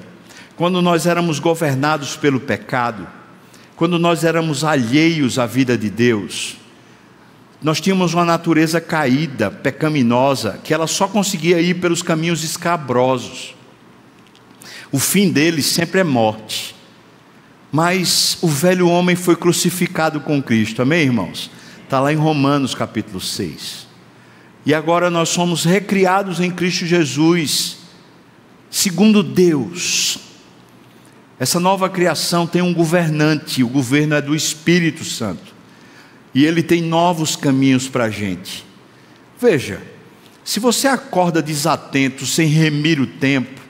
Quando 0.55 0.83
nós 0.83 1.07
éramos 1.07 1.39
governados 1.39 2.15
pelo 2.15 2.41
pecado, 2.41 3.17
quando 3.79 3.97
nós 3.97 4.25
éramos 4.25 4.65
alheios 4.65 5.39
à 5.39 5.47
vida 5.47 5.79
de 5.79 5.89
Deus, 5.89 6.57
nós 7.63 7.81
tínhamos 7.81 8.13
uma 8.13 8.25
natureza 8.25 8.81
caída, 8.81 9.53
pecaminosa, 9.53 10.59
que 10.65 10.75
ela 10.75 10.89
só 10.89 11.07
conseguia 11.07 11.61
ir 11.61 11.75
pelos 11.75 12.03
caminhos 12.03 12.43
escabrosos. 12.43 13.55
O 14.91 14.99
fim 14.99 15.31
dele 15.31 15.63
sempre 15.63 16.01
é 16.01 16.05
morte. 16.05 16.75
Mas 17.71 18.39
o 18.43 18.49
velho 18.49 18.89
homem 18.89 19.15
foi 19.15 19.37
crucificado 19.37 20.21
com 20.23 20.43
Cristo, 20.43 20.83
amém, 20.83 21.05
irmãos? 21.05 21.49
Está 21.85 22.01
lá 22.01 22.13
em 22.13 22.17
Romanos 22.17 22.75
capítulo 22.75 23.21
6. 23.21 23.87
E 24.67 24.75
agora 24.75 25.09
nós 25.09 25.29
somos 25.29 25.65
recriados 25.65 26.41
em 26.41 26.51
Cristo 26.51 26.85
Jesus, 26.85 27.77
segundo 28.69 29.23
Deus, 29.23 30.28
essa 31.39 31.61
nova 31.61 31.89
criação 31.89 32.47
tem 32.47 32.61
um 32.61 32.75
governante, 32.75 33.63
o 33.63 33.69
governo 33.69 34.15
é 34.15 34.21
do 34.21 34.35
Espírito 34.35 35.05
Santo. 35.05 35.55
E 36.35 36.45
ele 36.45 36.63
tem 36.63 36.83
novos 36.83 37.37
caminhos 37.37 37.89
para 37.89 38.05
a 38.05 38.11
gente. 38.11 38.67
Veja, 39.41 39.81
se 40.45 40.59
você 40.59 40.89
acorda 40.89 41.41
desatento, 41.41 42.27
sem 42.27 42.49
remir 42.49 43.01
o 43.01 43.07
tempo, 43.07 43.61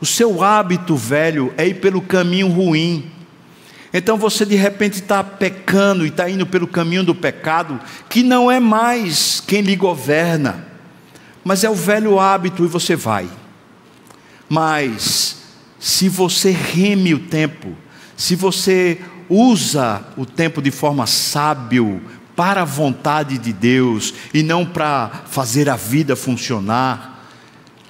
o 0.00 0.06
seu 0.06 0.42
hábito 0.44 0.96
velho 0.96 1.52
é 1.56 1.66
ir 1.66 1.74
pelo 1.74 2.00
caminho 2.00 2.48
ruim. 2.48 3.10
Então 3.92 4.16
você 4.16 4.44
de 4.44 4.54
repente 4.54 4.94
está 4.94 5.24
pecando 5.24 6.04
e 6.04 6.08
está 6.08 6.28
indo 6.30 6.46
pelo 6.46 6.66
caminho 6.66 7.02
do 7.02 7.14
pecado, 7.14 7.80
que 8.08 8.22
não 8.22 8.50
é 8.50 8.60
mais 8.60 9.42
quem 9.46 9.60
lhe 9.60 9.74
governa, 9.74 10.66
mas 11.44 11.64
é 11.64 11.70
o 11.70 11.74
velho 11.74 12.18
hábito 12.18 12.64
e 12.64 12.68
você 12.68 12.94
vai. 12.94 13.28
Mas 14.48 15.31
se 15.82 16.08
você 16.08 16.52
reme 16.52 17.12
o 17.12 17.18
tempo, 17.18 17.76
se 18.16 18.36
você 18.36 19.00
usa 19.28 20.04
o 20.16 20.24
tempo 20.24 20.62
de 20.62 20.70
forma 20.70 21.08
sábio 21.08 22.00
para 22.36 22.62
a 22.62 22.64
vontade 22.64 23.36
de 23.36 23.52
Deus 23.52 24.14
e 24.32 24.44
não 24.44 24.64
para 24.64 25.24
fazer 25.28 25.68
a 25.68 25.74
vida 25.74 26.14
funcionar, 26.14 27.28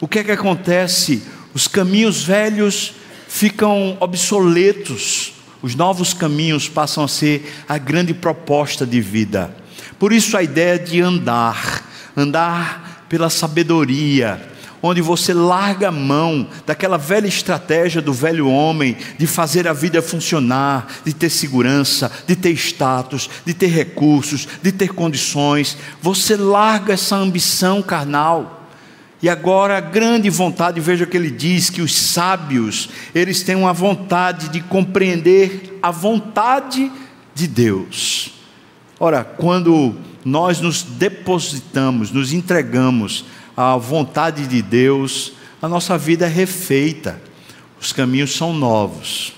o 0.01 0.09
que 0.09 0.21
é 0.21 0.25
que 0.25 0.33
acontece? 0.33 1.23
Os 1.53 1.69
caminhos 1.69 2.25
velhos 2.25 2.95
ficam 3.29 3.99
obsoletos, 4.01 5.35
os 5.61 5.75
novos 5.75 6.15
caminhos 6.15 6.71
passam 6.71 7.05
a 7.05 7.09
ser 7.09 7.53
a 7.69 7.77
grande 7.77 8.15
proposta 8.15 8.87
de 8.87 9.03
vida. 9.03 9.55
Por 9.99 10.15
isso 10.15 10.35
a 10.35 10.43
ideia 10.43 10.79
de 10.79 11.03
andar, 11.03 11.87
andar 12.17 13.05
pela 13.11 13.29
sabedoria, 13.29 14.51
onde 14.83 15.01
você 15.01 15.33
larga 15.33 15.89
a 15.89 15.93
mão 15.93 16.47
daquela 16.67 16.99
velha 16.99 17.29
estratégia 17.29 18.03
do 18.03 18.13
velho 18.13 18.49
homem 18.49 18.97
de 19.17 19.27
fazer 19.27 19.69
a 19.69 19.73
vida 19.73 20.03
funcionar, 20.03 20.89
de 21.05 21.15
ter 21.15 21.31
segurança, 21.31 22.11
de 22.27 22.35
ter 22.35 22.51
status, 22.51 23.31
de 23.47 23.55
ter 23.55 23.69
recursos, 23.69 24.49
de 24.61 24.73
ter 24.73 24.89
condições. 24.93 25.79
Você 26.01 26.37
larga 26.37 26.95
essa 26.95 27.15
ambição 27.15 27.81
carnal. 27.81 28.59
E 29.23 29.29
agora 29.29 29.79
a 29.79 29.81
grande 29.81 30.29
vontade, 30.29 30.81
veja 30.81 31.07
que 31.07 31.17
ele 31.17 31.31
diz 31.31 31.71
que 31.71 31.81
os 31.81 31.95
sábios, 31.95 32.89
eles 33.15 33.45
têm 33.45 33.55
uma 33.55 33.73
vontade 33.73 34.49
de 34.49 34.61
compreender 34.61 35.79
a 35.81 35.93
vontade 35.93 36.91
de 37.33 37.47
Deus. 37.47 38.33
Ora, 38.99 39.23
quando 39.23 39.97
nós 40.25 40.61
nos 40.61 40.83
depositamos, 40.83 42.11
nos 42.11 42.33
entregamos 42.33 43.25
a 43.57 43.77
vontade 43.77 44.47
de 44.47 44.63
Deus, 44.63 45.33
a 45.61 45.69
nossa 45.69 45.99
vida 45.99 46.27
é 46.27 46.29
refeita, 46.29 47.21
os 47.81 47.93
caminhos 47.93 48.35
são 48.35 48.53
novos. 48.53 49.33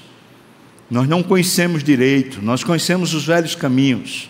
Nós 0.91 1.09
não 1.09 1.23
conhecemos 1.23 1.83
direito, 1.83 2.41
nós 2.43 2.63
conhecemos 2.63 3.15
os 3.15 3.25
velhos 3.25 3.55
caminhos, 3.55 4.29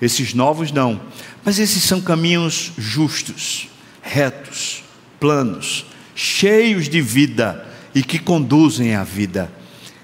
esses 0.00 0.34
novos 0.34 0.70
não, 0.70 1.00
mas 1.44 1.58
esses 1.58 1.82
são 1.82 2.00
caminhos 2.00 2.72
justos, 2.76 3.68
retos, 4.02 4.82
planos, 5.18 5.86
cheios 6.14 6.88
de 6.88 7.00
vida 7.00 7.66
e 7.94 8.02
que 8.02 8.18
conduzem 8.18 8.94
à 8.94 9.02
vida. 9.02 9.50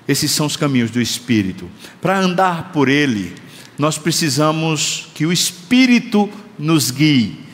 Esses 0.09 0.31
são 0.33 0.47
os 0.47 0.57
caminhos 0.57 0.91
do 0.91 1.01
Espírito. 1.01 1.71
Para 2.01 2.19
andar 2.19 2.73
por 2.73 2.89
ele, 2.89 3.35
nós 3.79 3.97
precisamos 3.97 5.09
que 5.15 5.25
o 5.25 5.33
Espírito 5.33 6.29
nos 6.59 6.91
guie 6.91 7.50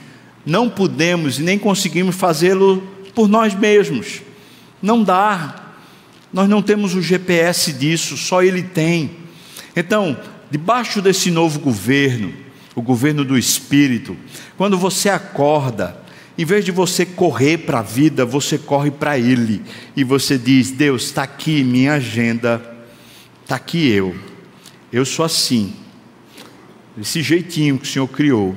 não 0.47 0.71
podemos 0.71 1.41
e 1.41 1.43
nem 1.43 1.59
conseguimos 1.59 2.15
fazê-lo 2.15 2.81
por 3.12 3.29
nós 3.29 3.53
mesmos. 3.53 4.23
Não 4.81 5.03
dá. 5.03 5.75
Nós 6.33 6.49
não 6.49 6.62
temos 6.62 6.95
o 6.95 7.03
GPS 7.03 7.73
disso, 7.73 8.17
só 8.17 8.43
ele 8.43 8.62
tem. 8.62 9.11
Então, 9.75 10.17
debaixo 10.50 11.03
desse 11.03 11.31
novo 11.31 11.59
governo, 11.59 12.33
o 12.75 12.81
governo 12.81 13.25
do 13.25 13.37
Espírito, 13.37 14.17
quando 14.57 14.79
você 14.79 15.09
acorda, 15.09 16.00
em 16.38 16.45
vez 16.45 16.65
de 16.65 16.71
você 16.71 17.07
correr 17.07 17.59
para 17.59 17.79
a 17.79 17.83
vida, 17.83 18.25
você 18.25 18.59
corre 18.59 18.91
para 18.91 19.19
Ele 19.19 19.62
e 19.97 20.05
você 20.05 20.37
diz: 20.37 20.71
Deus, 20.71 21.05
está 21.05 21.23
aqui 21.23 21.65
minha 21.65 21.95
agenda, 21.95 22.62
está 23.43 23.57
aqui 23.57 23.88
eu, 23.88 24.15
eu 24.93 25.05
sou 25.07 25.25
assim, 25.25 25.73
desse 26.95 27.23
jeitinho 27.23 27.79
que 27.79 27.85
o 27.85 27.91
Senhor 27.91 28.09
criou. 28.09 28.55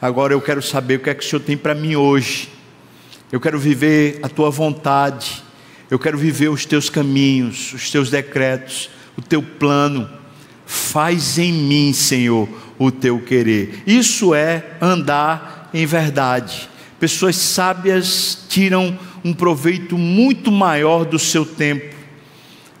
Agora 0.00 0.34
eu 0.34 0.40
quero 0.42 0.60
saber 0.60 0.96
o 0.96 1.00
que 1.00 1.10
é 1.10 1.14
que 1.14 1.24
o 1.24 1.28
Senhor 1.28 1.40
tem 1.40 1.56
para 1.56 1.74
mim 1.74 1.96
hoje. 1.96 2.50
Eu 3.32 3.40
quero 3.40 3.58
viver 3.58 4.18
a 4.22 4.28
tua 4.28 4.50
vontade. 4.50 5.42
Eu 5.90 5.98
quero 5.98 6.18
viver 6.18 6.48
os 6.48 6.66
teus 6.66 6.90
caminhos, 6.90 7.72
os 7.72 7.90
teus 7.90 8.10
decretos, 8.10 8.90
o 9.16 9.22
teu 9.22 9.42
plano. 9.42 10.08
Faz 10.66 11.38
em 11.38 11.52
mim, 11.52 11.92
Senhor, 11.92 12.48
o 12.78 12.90
teu 12.90 13.20
querer. 13.20 13.82
Isso 13.86 14.34
é 14.34 14.76
andar 14.82 15.70
em 15.72 15.86
verdade. 15.86 16.68
Pessoas 17.00 17.36
sábias 17.36 18.46
tiram 18.48 18.98
um 19.24 19.32
proveito 19.32 19.96
muito 19.96 20.52
maior 20.52 21.04
do 21.04 21.18
seu 21.18 21.44
tempo. 21.46 21.94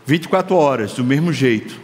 24 0.04 0.54
horas, 0.54 0.92
do 0.92 1.04
mesmo 1.04 1.32
jeito. 1.32 1.80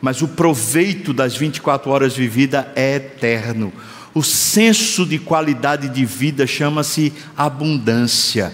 Mas 0.00 0.22
o 0.22 0.28
proveito 0.28 1.12
das 1.12 1.36
24 1.36 1.90
horas 1.90 2.16
vivida 2.16 2.72
é 2.74 2.96
eterno. 2.96 3.72
O 4.16 4.22
senso 4.22 5.04
de 5.04 5.18
qualidade 5.18 5.90
de 5.90 6.06
vida 6.06 6.46
chama-se 6.46 7.12
abundância. 7.36 8.50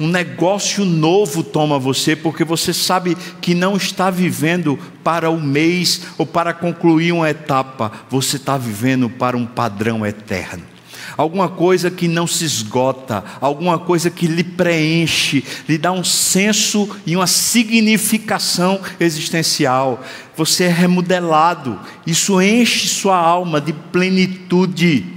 Um 0.00 0.08
negócio 0.08 0.84
novo 0.84 1.44
toma 1.44 1.78
você, 1.78 2.16
porque 2.16 2.42
você 2.42 2.74
sabe 2.74 3.16
que 3.40 3.54
não 3.54 3.76
está 3.76 4.10
vivendo 4.10 4.76
para 5.04 5.30
o 5.30 5.40
mês 5.40 6.00
ou 6.18 6.26
para 6.26 6.52
concluir 6.52 7.12
uma 7.12 7.30
etapa, 7.30 7.92
você 8.10 8.34
está 8.34 8.58
vivendo 8.58 9.08
para 9.08 9.36
um 9.36 9.46
padrão 9.46 10.04
eterno 10.04 10.73
alguma 11.16 11.48
coisa 11.48 11.90
que 11.90 12.08
não 12.08 12.26
se 12.26 12.44
esgota, 12.44 13.24
alguma 13.40 13.78
coisa 13.78 14.10
que 14.10 14.26
lhe 14.26 14.44
preenche, 14.44 15.44
lhe 15.68 15.78
dá 15.78 15.92
um 15.92 16.04
senso 16.04 16.88
e 17.06 17.16
uma 17.16 17.26
significação 17.26 18.80
existencial. 18.98 20.02
Você 20.36 20.64
é 20.64 20.68
remodelado, 20.68 21.78
isso 22.06 22.40
enche 22.40 22.88
sua 22.88 23.16
alma 23.16 23.60
de 23.60 23.72
plenitude. 23.72 25.12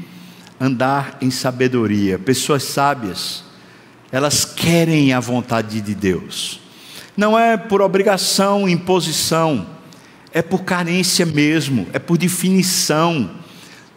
Andar 0.59 1.19
em 1.21 1.29
sabedoria, 1.29 2.17
pessoas 2.17 2.63
sábias, 2.63 3.43
elas 4.11 4.43
querem 4.43 5.13
a 5.13 5.19
vontade 5.19 5.81
de 5.81 5.93
Deus, 5.93 6.59
não 7.15 7.37
é 7.37 7.57
por 7.57 7.81
obrigação, 7.81 8.67
imposição, 8.67 9.67
é 10.31 10.41
por 10.41 10.63
carência 10.63 11.25
mesmo, 11.25 11.87
é 11.93 11.99
por 11.99 12.17
definição. 12.17 13.31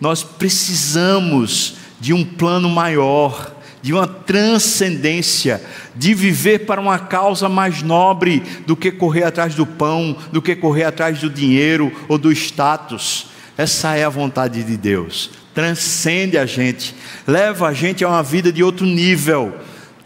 Nós 0.00 0.22
precisamos 0.22 1.74
de 2.00 2.12
um 2.12 2.24
plano 2.24 2.68
maior, 2.68 3.54
de 3.82 3.92
uma 3.92 4.06
transcendência, 4.06 5.62
de 5.94 6.14
viver 6.14 6.60
para 6.60 6.80
uma 6.80 6.98
causa 6.98 7.48
mais 7.48 7.82
nobre 7.82 8.42
do 8.66 8.76
que 8.76 8.90
correr 8.90 9.24
atrás 9.24 9.54
do 9.54 9.66
pão, 9.66 10.16
do 10.32 10.42
que 10.42 10.56
correr 10.56 10.84
atrás 10.84 11.20
do 11.20 11.30
dinheiro 11.30 11.92
ou 12.08 12.18
do 12.18 12.32
status. 12.32 13.26
Essa 13.56 13.94
é 13.94 14.04
a 14.04 14.08
vontade 14.08 14.62
de 14.62 14.76
Deus. 14.76 15.30
Transcende 15.54 16.38
a 16.38 16.46
gente, 16.46 16.94
leva 17.26 17.68
a 17.68 17.72
gente 17.72 18.04
a 18.04 18.08
uma 18.08 18.22
vida 18.22 18.52
de 18.52 18.62
outro 18.62 18.86
nível. 18.86 19.54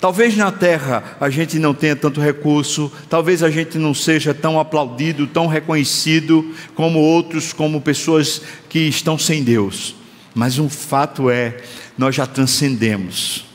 Talvez 0.01 0.37
na 0.37 0.53
terra 0.53 1.17
a 1.21 1.31
gente 1.31 1.59
não 1.59 1.73
tenha 1.73 1.97
tanto 1.97 2.21
recurso, 2.21 2.93
talvez 3.09 3.43
a 3.43 3.51
gente 3.51 3.79
não 3.79 3.95
seja 3.95 4.35
tão 4.35 4.61
aplaudido, 4.61 5.27
tão 5.27 5.47
reconhecido 5.47 6.53
como 6.75 6.99
outros, 6.99 7.53
como 7.53 7.81
pessoas 7.81 8.43
que 8.69 8.81
estão 8.81 9.19
sem 9.19 9.43
Deus. 9.43 9.95
Mas 10.35 10.59
um 10.59 10.69
fato 10.69 11.31
é 11.31 11.59
nós 11.97 12.15
já 12.15 12.27
transcendemos. 12.27 13.47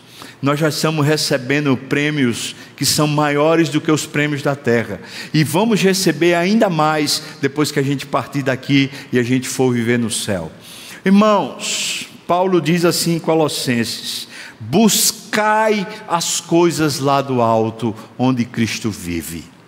Nós 0.42 0.58
já 0.58 0.70
estamos 0.70 1.06
recebendo 1.06 1.76
prêmios 1.76 2.56
que 2.78 2.86
são 2.86 3.06
maiores 3.06 3.68
do 3.68 3.82
que 3.82 3.92
os 3.92 4.06
prêmios 4.06 4.42
da 4.42 4.56
terra. 4.56 5.02
E 5.34 5.44
vamos 5.44 5.82
receber 5.82 6.34
ainda 6.34 6.70
mais 6.70 7.22
depois 7.42 7.72
que 7.72 7.80
a 7.80 7.84
gente 7.84 8.06
partir 8.06 8.42
daqui 8.42 8.90
e 9.12 9.20
a 9.20 9.24
gente 9.24 9.50
for 9.50 9.74
viver 9.74 10.00
no 10.00 10.10
céu. 10.10 10.50
Irmãos, 11.04 12.08
Paulo 12.26 12.62
diz 12.62 12.86
assim 12.86 13.16
em 13.16 13.20
Colossenses: 13.20 14.30
buscai 14.60 15.86
as 16.08 16.40
coisas 16.40 17.00
lá 17.00 17.22
do 17.22 17.42
alto, 17.42 17.94
onde 18.18 18.46
Cristo 18.46 18.90
vive 18.90 19.59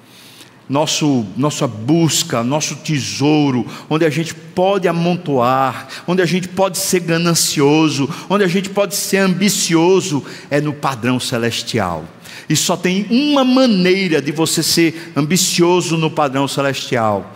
nosso, 0.71 1.25
nossa 1.35 1.67
busca, 1.67 2.45
nosso 2.45 2.77
tesouro, 2.77 3.67
onde 3.89 4.05
a 4.05 4.09
gente 4.09 4.33
pode 4.33 4.87
amontoar, 4.87 5.85
onde 6.07 6.21
a 6.21 6.25
gente 6.25 6.47
pode 6.47 6.77
ser 6.77 7.01
ganancioso, 7.01 8.09
onde 8.29 8.45
a 8.45 8.47
gente 8.47 8.69
pode 8.69 8.95
ser 8.95 9.17
ambicioso, 9.17 10.23
é 10.49 10.61
no 10.61 10.71
padrão 10.71 11.19
celestial. 11.19 12.05
E 12.47 12.55
só 12.55 12.77
tem 12.77 13.05
uma 13.09 13.43
maneira 13.43 14.21
de 14.21 14.31
você 14.31 14.63
ser 14.63 15.11
ambicioso 15.13 15.97
no 15.97 16.09
padrão 16.09 16.47
celestial: 16.47 17.33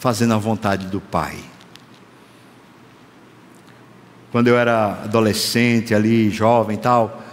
fazendo 0.00 0.34
a 0.34 0.38
vontade 0.38 0.86
do 0.86 1.00
Pai. 1.00 1.36
Quando 4.32 4.48
eu 4.48 4.58
era 4.58 5.00
adolescente, 5.04 5.94
ali, 5.94 6.28
jovem 6.28 6.74
e 6.76 6.80
tal, 6.80 7.23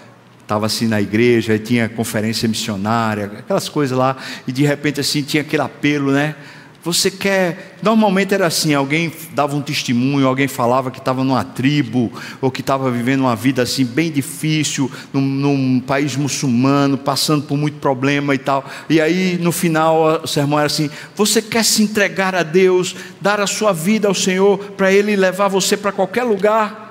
estava 0.51 0.65
assim 0.65 0.85
na 0.85 1.01
igreja, 1.01 1.57
tinha 1.57 1.87
conferência 1.87 2.47
missionária, 2.47 3.31
aquelas 3.39 3.69
coisas 3.69 3.97
lá, 3.97 4.17
e 4.45 4.51
de 4.51 4.65
repente 4.65 4.99
assim 4.99 5.21
tinha 5.21 5.41
aquele 5.41 5.61
apelo, 5.61 6.11
né? 6.11 6.35
Você 6.83 7.09
quer. 7.09 7.77
Normalmente 7.81 8.33
era 8.33 8.47
assim: 8.47 8.73
alguém 8.73 9.13
dava 9.33 9.55
um 9.55 9.61
testemunho, 9.61 10.27
alguém 10.27 10.49
falava 10.49 10.91
que 10.91 10.97
estava 10.97 11.23
numa 11.23 11.43
tribo, 11.43 12.11
ou 12.41 12.51
que 12.51 12.59
estava 12.59 12.89
vivendo 12.91 13.21
uma 13.21 13.35
vida 13.35 13.61
assim 13.61 13.85
bem 13.85 14.11
difícil, 14.11 14.91
num, 15.13 15.21
num, 15.21 15.79
país 15.79 16.17
muçulmano, 16.17 16.97
passando 16.97 17.43
por 17.43 17.55
muito 17.55 17.77
problema 17.77 18.35
e 18.35 18.39
tal. 18.39 18.65
E 18.89 18.99
aí 18.99 19.37
no 19.39 19.51
final 19.51 20.23
o 20.23 20.27
sermão 20.27 20.57
era 20.59 20.65
assim: 20.65 20.89
Você 21.15 21.41
quer 21.41 21.63
se 21.63 21.83
entregar 21.83 22.35
a 22.35 22.43
Deus, 22.43 22.95
dar 23.21 23.39
a 23.39 23.47
sua 23.47 23.71
vida 23.71 24.07
ao 24.07 24.15
Senhor, 24.15 24.57
para 24.75 24.91
Ele 24.91 25.15
levar 25.15 25.47
você 25.47 25.77
para 25.77 25.91
qualquer 25.91 26.23
lugar? 26.23 26.89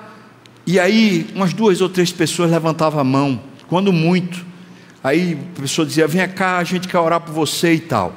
E 0.65 0.79
aí 0.79 1.27
umas 1.35 1.53
duas 1.53 1.81
ou 1.81 1.89
três 1.89 2.13
pessoas 2.13 2.49
levantavam 2.49 3.01
a 3.01 3.03
mão 3.03 3.50
quando 3.71 3.93
muito. 3.93 4.45
Aí 5.01 5.39
a 5.55 5.61
pessoa 5.61 5.87
dizia: 5.87 6.05
Vem 6.05 6.27
cá, 6.27 6.57
a 6.57 6.63
gente 6.65 6.89
quer 6.89 6.99
orar 6.99 7.21
por 7.21 7.31
você 7.31 7.75
e 7.75 7.79
tal. 7.79 8.13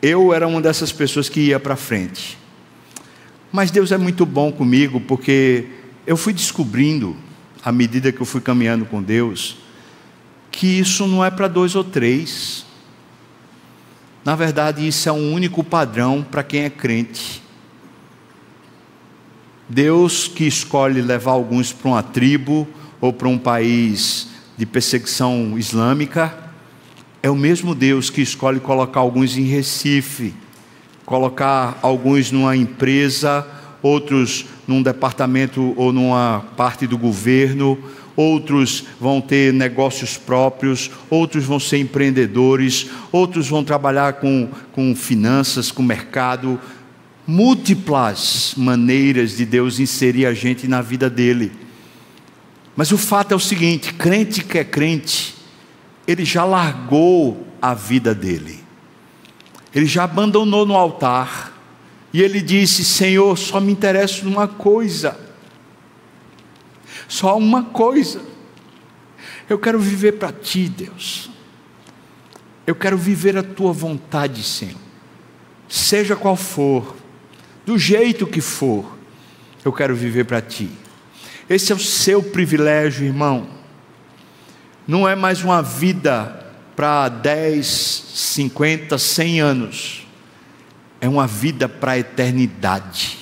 Eu 0.00 0.32
era 0.32 0.48
uma 0.48 0.58
dessas 0.62 0.90
pessoas 0.90 1.28
que 1.28 1.38
ia 1.38 1.60
para 1.60 1.76
frente. 1.76 2.38
Mas 3.52 3.70
Deus 3.70 3.92
é 3.92 3.98
muito 3.98 4.24
bom 4.24 4.50
comigo, 4.50 5.02
porque 5.02 5.66
eu 6.06 6.16
fui 6.16 6.32
descobrindo, 6.32 7.14
à 7.62 7.70
medida 7.70 8.10
que 8.10 8.22
eu 8.22 8.24
fui 8.24 8.40
caminhando 8.40 8.86
com 8.86 9.02
Deus, 9.02 9.58
que 10.50 10.78
isso 10.78 11.06
não 11.06 11.22
é 11.22 11.30
para 11.30 11.46
dois 11.46 11.74
ou 11.74 11.84
três. 11.84 12.64
Na 14.24 14.34
verdade, 14.34 14.88
isso 14.88 15.10
é 15.10 15.12
um 15.12 15.34
único 15.34 15.62
padrão 15.62 16.26
para 16.28 16.42
quem 16.42 16.62
é 16.62 16.70
crente. 16.70 17.42
Deus 19.68 20.26
que 20.26 20.46
escolhe 20.46 21.02
levar 21.02 21.32
alguns 21.32 21.70
para 21.70 21.90
uma 21.90 22.02
tribo 22.02 22.66
ou 22.98 23.12
para 23.12 23.28
um 23.28 23.36
país 23.36 24.37
de 24.58 24.66
perseguição 24.66 25.56
islâmica, 25.56 26.36
é 27.22 27.30
o 27.30 27.36
mesmo 27.36 27.76
Deus 27.76 28.10
que 28.10 28.20
escolhe 28.20 28.58
colocar 28.58 29.00
alguns 29.00 29.36
em 29.36 29.44
Recife, 29.44 30.34
colocar 31.06 31.78
alguns 31.80 32.32
numa 32.32 32.56
empresa, 32.56 33.46
outros 33.80 34.46
num 34.66 34.82
departamento 34.82 35.72
ou 35.76 35.92
numa 35.92 36.44
parte 36.56 36.88
do 36.88 36.98
governo, 36.98 37.78
outros 38.16 38.84
vão 39.00 39.20
ter 39.20 39.52
negócios 39.52 40.16
próprios, 40.16 40.90
outros 41.08 41.44
vão 41.44 41.60
ser 41.60 41.78
empreendedores, 41.78 42.88
outros 43.12 43.48
vão 43.48 43.62
trabalhar 43.62 44.14
com, 44.14 44.48
com 44.72 44.92
finanças, 44.96 45.70
com 45.70 45.84
mercado. 45.84 46.58
Múltiplas 47.24 48.54
maneiras 48.56 49.36
de 49.36 49.46
Deus 49.46 49.78
inserir 49.78 50.26
a 50.26 50.34
gente 50.34 50.66
na 50.66 50.82
vida 50.82 51.08
dele. 51.08 51.67
Mas 52.78 52.92
o 52.92 52.96
fato 52.96 53.32
é 53.32 53.36
o 53.36 53.40
seguinte: 53.40 53.92
crente 53.92 54.44
que 54.44 54.56
é 54.56 54.62
crente, 54.62 55.34
ele 56.06 56.24
já 56.24 56.44
largou 56.44 57.44
a 57.60 57.74
vida 57.74 58.14
dele, 58.14 58.64
ele 59.74 59.84
já 59.84 60.04
abandonou 60.04 60.64
no 60.64 60.76
altar, 60.76 61.52
e 62.12 62.22
ele 62.22 62.40
disse: 62.40 62.84
Senhor, 62.84 63.36
só 63.36 63.58
me 63.58 63.72
interessa 63.72 64.22
numa 64.22 64.46
coisa, 64.46 65.18
só 67.08 67.36
uma 67.36 67.64
coisa, 67.64 68.22
eu 69.50 69.58
quero 69.58 69.80
viver 69.80 70.12
para 70.12 70.30
ti, 70.30 70.68
Deus, 70.68 71.28
eu 72.64 72.76
quero 72.76 72.96
viver 72.96 73.36
a 73.36 73.42
tua 73.42 73.72
vontade, 73.72 74.44
Senhor, 74.44 74.78
seja 75.68 76.14
qual 76.14 76.36
for, 76.36 76.94
do 77.66 77.76
jeito 77.76 78.24
que 78.24 78.40
for, 78.40 78.96
eu 79.64 79.72
quero 79.72 79.96
viver 79.96 80.22
para 80.26 80.40
ti. 80.40 80.70
Esse 81.48 81.72
é 81.72 81.74
o 81.74 81.78
seu 81.78 82.22
privilégio, 82.22 83.06
irmão. 83.06 83.48
Não 84.86 85.08
é 85.08 85.14
mais 85.14 85.42
uma 85.42 85.62
vida 85.62 86.46
para 86.76 87.08
10, 87.08 87.66
50, 87.66 88.98
100 88.98 89.40
anos. 89.40 90.06
É 91.00 91.08
uma 91.08 91.26
vida 91.26 91.66
para 91.66 91.92
a 91.92 91.98
eternidade. 91.98 93.16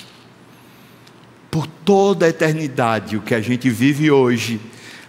Por 1.49 1.65
toda 1.67 2.25
a 2.25 2.29
eternidade, 2.29 3.15
o 3.15 3.21
que 3.21 3.33
a 3.33 3.39
gente 3.39 3.69
vive 3.69 4.11
hoje, 4.11 4.59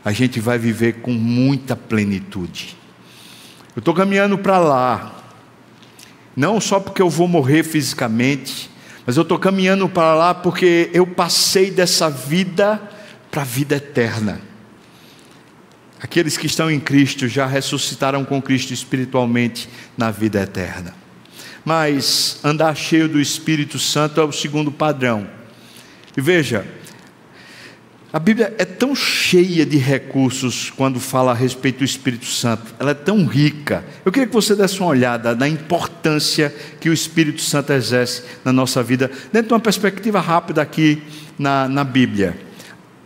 a 0.04 0.12
gente 0.12 0.38
vai 0.38 0.56
viver 0.56 1.00
com 1.00 1.10
muita 1.10 1.74
plenitude. 1.74 2.76
Eu 3.74 3.80
estou 3.80 3.94
caminhando 3.94 4.38
para 4.38 4.58
lá, 4.58 5.24
não 6.36 6.60
só 6.60 6.78
porque 6.78 7.02
eu 7.02 7.10
vou 7.10 7.26
morrer 7.26 7.64
fisicamente, 7.64 8.70
Mas 9.08 9.16
eu 9.16 9.22
estou 9.22 9.38
caminhando 9.38 9.88
para 9.88 10.14
lá 10.14 10.34
porque 10.34 10.90
eu 10.92 11.06
passei 11.06 11.70
dessa 11.70 12.10
vida 12.10 12.78
para 13.38 13.42
a 13.42 13.46
vida 13.46 13.76
eterna. 13.76 14.40
Aqueles 16.00 16.36
que 16.36 16.48
estão 16.48 16.68
em 16.68 16.80
Cristo 16.80 17.28
já 17.28 17.46
ressuscitaram 17.46 18.24
com 18.24 18.42
Cristo 18.42 18.74
espiritualmente 18.74 19.68
na 19.96 20.10
vida 20.10 20.42
eterna. 20.42 20.92
Mas 21.64 22.40
andar 22.42 22.76
cheio 22.76 23.08
do 23.08 23.20
Espírito 23.20 23.78
Santo 23.78 24.20
é 24.20 24.24
o 24.24 24.32
segundo 24.32 24.72
padrão. 24.72 25.24
E 26.16 26.20
veja, 26.20 26.66
a 28.12 28.18
Bíblia 28.18 28.52
é 28.58 28.64
tão 28.64 28.92
cheia 28.96 29.64
de 29.64 29.76
recursos 29.76 30.70
quando 30.70 30.98
fala 30.98 31.30
a 31.30 31.34
respeito 31.34 31.78
do 31.78 31.84
Espírito 31.84 32.26
Santo, 32.26 32.74
ela 32.76 32.90
é 32.90 32.94
tão 32.94 33.24
rica. 33.24 33.84
Eu 34.04 34.10
queria 34.10 34.26
que 34.26 34.34
você 34.34 34.56
desse 34.56 34.80
uma 34.80 34.88
olhada 34.88 35.32
na 35.36 35.48
importância 35.48 36.52
que 36.80 36.90
o 36.90 36.92
Espírito 36.92 37.40
Santo 37.40 37.72
exerce 37.72 38.24
na 38.44 38.52
nossa 38.52 38.82
vida, 38.82 39.08
dentro 39.32 39.46
de 39.46 39.54
uma 39.54 39.60
perspectiva 39.60 40.18
rápida 40.18 40.60
aqui 40.60 41.00
na, 41.38 41.68
na 41.68 41.84
Bíblia. 41.84 42.47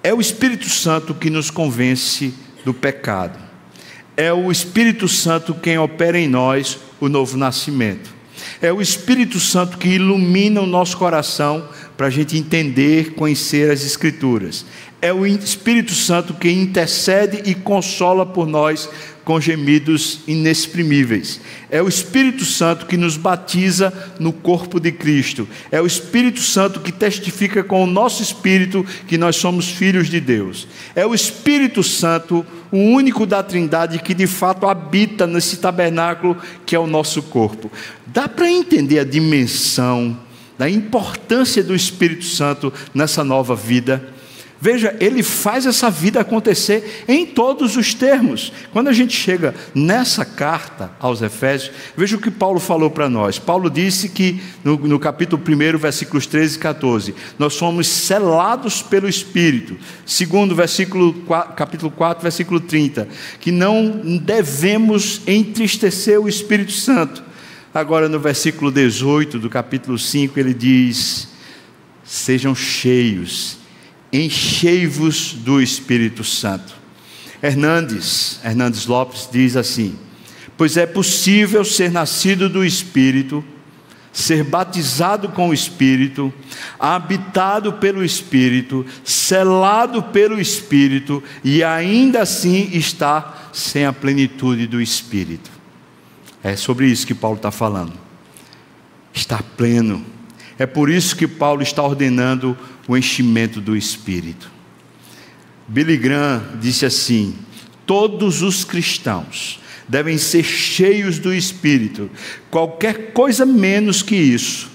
É 0.05 0.12
o 0.12 0.21
Espírito 0.21 0.69
Santo 0.69 1.15
que 1.15 1.31
nos 1.31 1.51
convence 1.51 2.35
do 2.65 2.75
pecado, 2.75 3.38
é 4.17 4.33
o 4.33 4.51
Espírito 4.51 5.07
Santo 5.07 5.55
quem 5.55 5.79
opera 5.79 6.19
em 6.19 6.29
nós 6.29 6.79
o 7.01 7.09
novo 7.09 7.37
nascimento, 7.37 8.12
é 8.61 8.73
o 8.73 8.83
Espírito 8.83 9.38
Santo 9.38 9.79
que 9.79 9.88
ilumina 9.88 10.61
o 10.61 10.67
nosso 10.67 10.97
coração 10.97 11.69
para 11.97 12.09
a 12.09 12.11
gente 12.11 12.37
entender, 12.37 13.15
conhecer 13.15 13.71
as 13.71 13.85
Escrituras 13.85 14.67
é 15.03 15.12
o 15.12 15.27
Espírito 15.27 15.93
Santo 15.93 16.33
que 16.33 16.49
intercede 16.49 17.43
e 17.51 17.57
consola 17.57 18.25
por 18.25 18.47
nós 18.47 18.88
com 19.25 19.41
gemidos 19.41 20.21
inexprimíveis. 20.29 21.41
É 21.69 21.83
o 21.83 21.88
Espírito 21.88 22.45
Santo 22.45 22.87
que 22.87 22.97
nos 22.97 23.17
batiza 23.17 23.93
no 24.21 24.33
corpo 24.33 24.79
de 24.79 24.93
Cristo. 24.93 25.49
É 25.73 25.81
o 25.81 25.87
Espírito 25.87 26.41
Santo 26.41 26.79
que 26.79 26.93
testifica 26.93 27.65
com 27.65 27.83
o 27.83 27.87
nosso 27.87 28.23
espírito 28.23 28.87
que 29.09 29.19
nós 29.19 29.35
somos 29.35 29.69
filhos 29.69 30.09
de 30.09 30.21
Deus. 30.21 30.69
É 30.95 31.05
o 31.05 31.15
Espírito 31.15 31.83
Santo, 31.83 32.47
o 32.71 32.79
único 32.79 33.27
da 33.27 33.43
Trindade 33.43 33.99
que 33.99 34.15
de 34.15 34.29
fato 34.29 34.69
habita 34.69 35.27
nesse 35.27 35.57
tabernáculo 35.57 36.37
que 36.65 36.77
é 36.77 36.79
o 36.79 36.87
nosso 36.87 37.25
corpo. 37.25 37.73
Dá 38.07 38.29
para 38.29 38.49
entender 38.49 39.01
a 39.01 39.05
dimensão 39.05 40.17
da 40.57 40.71
importância 40.71 41.61
do 41.61 41.75
Espírito 41.75 42.25
Santo 42.25 42.73
nessa 42.95 43.25
nova 43.25 43.57
vida? 43.57 44.12
Veja, 44.64 44.96
ele 45.01 45.25
faz 45.25 45.66
essa 45.66 45.90
vida 45.90 46.20
acontecer 46.20 47.05
em 47.09 47.27
todos 47.27 47.77
os 47.77 47.94
termos. 47.94 48.53
Quando 48.72 48.87
a 48.87 48.92
gente 48.92 49.12
chega 49.12 49.57
nessa 49.75 50.25
carta 50.25 50.92
aos 51.01 51.20
Efésios, 51.20 51.75
veja 51.96 52.16
o 52.16 52.20
que 52.20 52.31
Paulo 52.31 52.61
falou 52.61 52.88
para 52.88 53.09
nós. 53.09 53.40
Paulo 53.40 53.68
disse 53.68 54.09
que 54.09 54.40
no, 54.62 54.77
no, 54.77 55.01
capítulo 55.01 55.42
1, 55.42 55.79
versículos 55.79 56.27
13 56.27 56.55
e 56.55 56.59
14, 56.61 57.14
nós 57.40 57.55
somos 57.55 57.88
selados 57.88 58.81
pelo 58.83 59.09
Espírito. 59.09 59.77
Segundo, 60.07 60.55
versículo 60.55 61.12
4, 61.12 61.55
capítulo 61.55 61.90
4, 61.90 62.22
versículo 62.22 62.61
30, 62.61 63.09
que 63.40 63.51
não 63.51 64.01
devemos 64.22 65.22
entristecer 65.27 66.20
o 66.20 66.29
Espírito 66.29 66.70
Santo. 66.70 67.20
Agora, 67.75 68.09
no 68.09 68.20
versículo 68.20 68.70
18 68.70 69.40
do 69.40 69.51
capítulo 69.51 69.98
5, 69.98 70.38
ele 70.38 70.55
diz: 70.55 71.27
sejam 72.05 72.55
cheios 72.55 73.61
enchei-vos 74.12 75.33
do 75.33 75.61
Espírito 75.61 76.22
Santo. 76.22 76.75
Hernandes, 77.42 78.38
Hernandes 78.44 78.87
Lopes 78.87 79.29
diz 79.33 79.57
assim: 79.57 79.98
Pois 80.57 80.77
é 80.77 80.87
possível 80.87 81.64
ser 81.64 81.90
nascido 81.90 82.48
do 82.48 82.64
Espírito, 82.64 83.42
ser 84.12 84.44
batizado 84.44 85.31
com 85.31 85.48
o 85.48 85.55
Espírito, 85.55 86.33
habitado 86.79 87.72
pelo 87.75 88.05
Espírito, 88.05 88.85
selado 89.03 90.03
pelo 90.03 90.40
Espírito 90.40 91.22
e 91.42 91.64
ainda 91.64 92.22
assim 92.22 92.70
estar 92.75 93.51
sem 93.53 93.87
a 93.87 93.92
plenitude 93.92 94.66
do 94.66 94.81
Espírito. 94.81 95.51
É 96.44 96.55
sobre 96.57 96.87
isso 96.87 97.07
que 97.07 97.14
Paulo 97.14 97.37
está 97.37 97.51
falando. 97.51 97.92
Estar 99.14 99.42
pleno. 99.42 100.05
É 100.59 100.66
por 100.66 100.90
isso 100.90 101.16
que 101.16 101.27
Paulo 101.27 101.62
está 101.62 101.83
ordenando 101.83 102.57
o 102.88 102.97
enchimento 102.97 103.61
do 103.61 103.77
Espírito. 103.77 104.51
Billy 105.68 105.97
Graham 105.97 106.42
disse 106.61 106.85
assim: 106.85 107.37
todos 107.87 108.42
os 108.42 108.64
cristãos 108.64 109.61
devem 109.88 110.18
ser 110.18 110.42
cheios 110.42 111.18
do 111.18 111.35
Espírito. 111.35 112.11
Qualquer 112.51 113.12
coisa 113.12 113.45
menos 113.45 114.03
que 114.03 114.16
isso 114.16 114.71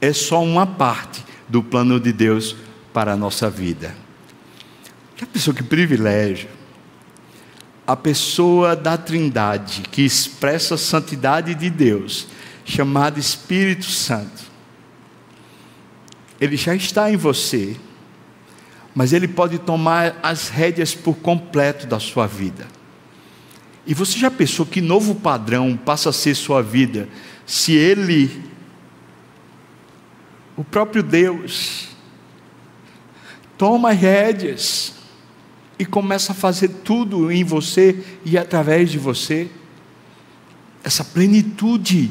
é 0.00 0.12
só 0.12 0.42
uma 0.42 0.66
parte 0.66 1.24
do 1.48 1.62
plano 1.62 2.00
de 2.00 2.12
Deus 2.12 2.56
para 2.92 3.12
a 3.12 3.16
nossa 3.16 3.48
vida. 3.48 3.94
Que 5.16 5.26
pessoa 5.26 5.54
que 5.54 5.62
privilégio. 5.62 6.48
A 7.86 7.96
pessoa 7.96 8.76
da 8.76 8.96
Trindade 8.96 9.82
que 9.90 10.02
expressa 10.02 10.76
a 10.76 10.78
santidade 10.78 11.54
de 11.54 11.68
Deus, 11.68 12.28
chamada 12.64 13.18
Espírito 13.18 13.86
Santo 13.86 14.51
ele 16.42 16.56
já 16.56 16.74
está 16.74 17.08
em 17.08 17.16
você, 17.16 17.76
mas 18.92 19.12
ele 19.12 19.28
pode 19.28 19.60
tomar 19.60 20.18
as 20.24 20.48
rédeas 20.48 20.92
por 20.92 21.14
completo 21.18 21.86
da 21.86 22.00
sua 22.00 22.26
vida. 22.26 22.66
E 23.86 23.94
você 23.94 24.18
já 24.18 24.28
pensou 24.28 24.66
que 24.66 24.80
novo 24.80 25.14
padrão 25.14 25.76
passa 25.76 26.10
a 26.10 26.12
ser 26.12 26.34
sua 26.34 26.60
vida 26.60 27.08
se 27.46 27.76
ele, 27.76 28.42
o 30.56 30.64
próprio 30.64 31.00
Deus, 31.00 31.90
toma 33.56 33.90
as 33.90 33.98
rédeas 34.00 34.94
e 35.78 35.84
começa 35.84 36.32
a 36.32 36.34
fazer 36.34 36.70
tudo 36.82 37.30
em 37.30 37.44
você 37.44 38.02
e 38.24 38.36
através 38.36 38.90
de 38.90 38.98
você? 38.98 39.48
Essa 40.82 41.04
plenitude, 41.04 42.10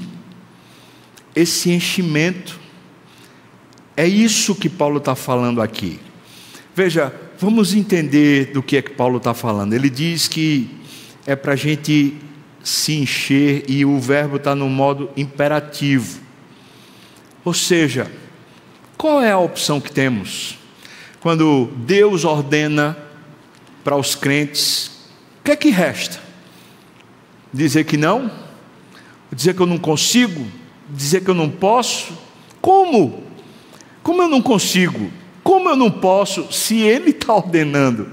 esse 1.35 1.69
enchimento. 1.69 2.60
É 4.01 4.07
isso 4.07 4.55
que 4.55 4.67
Paulo 4.67 4.97
está 4.97 5.13
falando 5.13 5.61
aqui. 5.61 5.99
Veja, 6.73 7.13
vamos 7.37 7.71
entender 7.71 8.45
do 8.51 8.63
que 8.63 8.77
é 8.77 8.81
que 8.81 8.89
Paulo 8.89 9.17
está 9.17 9.31
falando. 9.31 9.73
Ele 9.73 9.91
diz 9.91 10.27
que 10.27 10.75
é 11.23 11.35
para 11.35 11.53
a 11.53 11.55
gente 11.55 12.17
se 12.63 12.93
encher 12.93 13.63
e 13.69 13.85
o 13.85 13.99
verbo 13.99 14.37
está 14.37 14.55
no 14.55 14.67
modo 14.67 15.11
imperativo. 15.15 16.19
Ou 17.45 17.53
seja, 17.53 18.11
qual 18.97 19.21
é 19.21 19.31
a 19.31 19.37
opção 19.37 19.79
que 19.79 19.91
temos? 19.91 20.57
Quando 21.19 21.69
Deus 21.85 22.25
ordena 22.25 22.97
para 23.83 23.95
os 23.95 24.15
crentes, 24.15 24.87
o 25.41 25.43
que 25.43 25.51
é 25.51 25.55
que 25.55 25.69
resta? 25.69 26.19
Dizer 27.53 27.83
que 27.83 27.97
não? 27.97 28.31
Dizer 29.31 29.53
que 29.53 29.61
eu 29.61 29.67
não 29.67 29.77
consigo? 29.77 30.47
Dizer 30.89 31.23
que 31.23 31.29
eu 31.29 31.35
não 31.35 31.51
posso? 31.51 32.17
Como? 32.59 33.29
Como 34.03 34.21
eu 34.21 34.27
não 34.27 34.41
consigo? 34.41 35.11
Como 35.43 35.69
eu 35.69 35.75
não 35.75 35.91
posso, 35.91 36.51
se 36.51 36.79
ele 36.79 37.11
está 37.11 37.35
ordenando? 37.35 38.09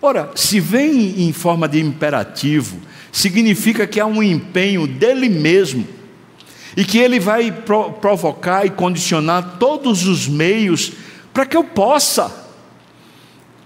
Ora, 0.00 0.30
se 0.34 0.60
vem 0.60 1.22
em 1.22 1.32
forma 1.32 1.68
de 1.68 1.80
imperativo, 1.80 2.78
significa 3.10 3.86
que 3.86 4.00
há 4.00 4.06
um 4.06 4.22
empenho 4.22 4.86
dele 4.86 5.28
mesmo 5.28 5.86
e 6.76 6.84
que 6.84 6.98
ele 6.98 7.18
vai 7.20 7.50
pro 7.50 7.92
provocar 7.92 8.66
e 8.66 8.70
condicionar 8.70 9.56
todos 9.58 10.06
os 10.06 10.28
meios 10.28 10.92
para 11.32 11.46
que 11.46 11.56
eu 11.56 11.64
possa. 11.64 12.44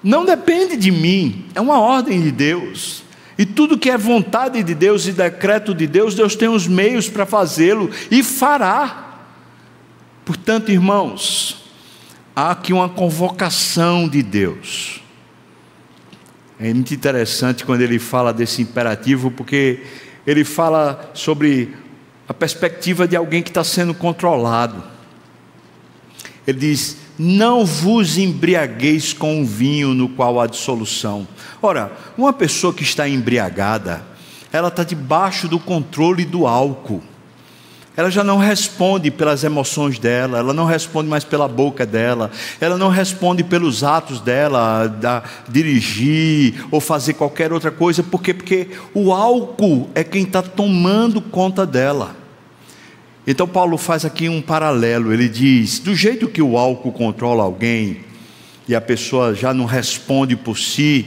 Não 0.03 0.25
depende 0.25 0.77
de 0.77 0.91
mim, 0.91 1.47
é 1.55 1.61
uma 1.61 1.81
ordem 1.81 2.21
de 2.21 2.31
Deus. 2.31 3.03
E 3.37 3.47
tudo 3.47 3.79
que 3.79 3.91
é 3.91 3.97
vontade 3.97 4.63
de 4.63 4.75
Deus 4.75 5.07
e 5.07 5.13
decreto 5.13 5.75
de 5.75 5.87
Deus, 5.87 6.15
Deus 6.15 6.35
tem 6.35 6.49
os 6.49 6.67
meios 6.67 7.09
para 7.09 7.25
fazê-lo 7.25 7.91
e 8.11 8.23
fará. 8.23 9.08
Portanto, 10.29 10.71
irmãos, 10.71 11.57
há 12.37 12.51
aqui 12.51 12.71
uma 12.71 12.87
convocação 12.87 14.07
de 14.07 14.23
Deus. 14.23 15.01
É 16.61 16.71
muito 16.75 16.93
interessante 16.93 17.65
quando 17.65 17.81
ele 17.81 17.99
fala 17.99 18.31
desse 18.31 18.61
imperativo, 18.61 19.31
porque 19.31 19.87
ele 20.27 20.45
fala 20.45 21.13
sobre 21.15 21.75
a 22.29 22.35
perspectiva 22.35 23.09
de 23.09 23.17
alguém 23.17 23.43
que 23.43 23.49
está 23.49 23.65
sendo 23.65 23.95
controlado. 23.95 24.85
Ele 26.47 26.59
diz: 26.59 26.99
Não 27.19 27.65
vos 27.65 28.19
embriagueis 28.19 29.15
com 29.15 29.41
o 29.41 29.47
vinho 29.47 29.95
no 29.95 30.11
qual 30.11 30.39
há 30.39 30.47
dissolução. 30.47 31.27
Ora, 31.63 31.91
uma 32.19 32.35
pessoa 32.35 32.75
que 32.75 32.83
está 32.83 33.09
embriagada, 33.09 34.05
ela 34.53 34.69
está 34.69 34.85
debaixo 34.85 35.49
do 35.49 35.59
controle 35.59 36.27
do 36.27 36.47
álcool 36.47 37.03
ela 37.99 38.13
já 38.13 38.23
não 38.23 38.39
responde 38.39 39.11
pelas 39.11 39.43
emoções 39.43 39.99
dela, 39.99 40.39
ela 40.39 40.55
não 40.55 40.65
responde 40.65 41.09
mais 41.09 41.25
pela 41.25 41.49
boca 41.49 41.85
dela, 41.85 42.31
ela 42.61 42.79
não 42.79 42.91
responde 42.91 43.43
pelos 43.43 43.83
atos 43.83 44.21
dela, 44.21 44.87
da, 44.87 45.25
dirigir 45.49 46.65
ou 46.71 46.81
fazer 46.81 47.15
qualquer 47.15 47.53
outra 47.53 47.73
coisa, 47.73 48.01
porque, 48.05 48.33
porque 48.33 48.69
o 48.95 49.13
álcool 49.13 49.91
é 49.97 50.05
quem 50.05 50.23
está 50.23 50.41
tomando 50.41 51.21
conta 51.21 51.67
dela. 51.67 52.15
Então, 53.27 53.49
Paulo 53.49 53.77
faz 53.77 54.05
aqui 54.05 54.29
um 54.29 54.41
paralelo. 54.41 55.13
Ele 55.13 55.29
diz: 55.29 55.81
do 55.81 55.93
jeito 55.93 56.29
que 56.29 56.41
o 56.41 56.57
álcool 56.57 56.93
controla 56.93 57.43
alguém 57.43 58.05
e 58.69 58.77
a 58.77 58.81
pessoa 58.81 59.35
já 59.35 59.53
não 59.53 59.65
responde 59.65 60.37
por 60.37 60.57
si, 60.57 61.05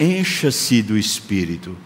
encha-se 0.00 0.82
do 0.82 0.98
espírito. 0.98 1.76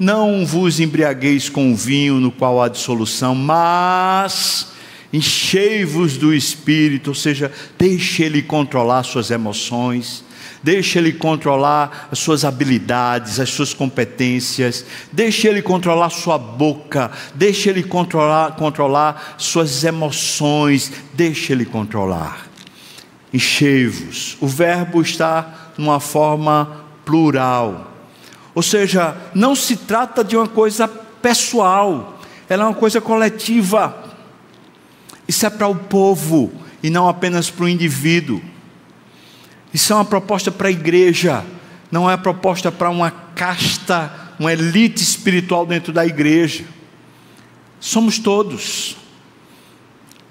Não 0.00 0.44
vos 0.44 0.80
embriagueis 0.80 1.48
com 1.48 1.76
vinho 1.76 2.14
no 2.14 2.32
qual 2.32 2.60
há 2.60 2.68
dissolução, 2.68 3.34
mas 3.34 4.72
enchei-vos 5.12 6.16
do 6.16 6.34
espírito, 6.34 7.08
ou 7.08 7.14
seja, 7.14 7.52
deixe 7.78 8.24
ele 8.24 8.42
controlar 8.42 9.04
suas 9.04 9.30
emoções 9.30 10.24
Deixe 10.62 10.98
Ele 10.98 11.12
controlar 11.12 12.08
as 12.12 12.18
suas 12.18 12.44
habilidades, 12.44 13.40
as 13.40 13.48
suas 13.48 13.72
competências, 13.72 14.84
deixe 15.10 15.48
Ele 15.48 15.62
controlar 15.62 16.10
sua 16.10 16.36
boca, 16.36 17.10
deixe 17.34 17.70
Ele 17.70 17.82
controlar, 17.82 18.56
controlar 18.56 19.36
suas 19.38 19.84
emoções, 19.84 20.92
deixe 21.14 21.52
Ele 21.52 21.64
controlar. 21.64 22.46
Enchei-vos. 23.32 24.36
O 24.38 24.46
verbo 24.46 25.00
está 25.00 25.72
numa 25.78 25.98
forma 25.98 26.84
plural, 27.06 27.89
ou 28.54 28.62
seja, 28.62 29.16
não 29.34 29.54
se 29.54 29.76
trata 29.76 30.24
de 30.24 30.36
uma 30.36 30.48
coisa 30.48 30.88
pessoal, 30.88 32.18
ela 32.48 32.64
é 32.64 32.66
uma 32.66 32.74
coisa 32.74 33.00
coletiva. 33.00 34.04
Isso 35.28 35.46
é 35.46 35.50
para 35.50 35.68
o 35.68 35.74
povo 35.74 36.52
e 36.82 36.90
não 36.90 37.08
apenas 37.08 37.48
para 37.50 37.64
o 37.64 37.68
indivíduo. 37.68 38.42
Isso 39.72 39.92
é 39.92 39.96
uma 39.96 40.04
proposta 40.04 40.50
para 40.50 40.68
a 40.68 40.70
igreja, 40.72 41.44
não 41.90 42.10
é 42.10 42.16
proposta 42.16 42.72
para 42.72 42.90
uma 42.90 43.10
casta, 43.10 44.12
uma 44.38 44.52
elite 44.52 45.02
espiritual 45.02 45.64
dentro 45.64 45.92
da 45.92 46.04
igreja. 46.04 46.64
Somos 47.78 48.18
todos. 48.18 48.96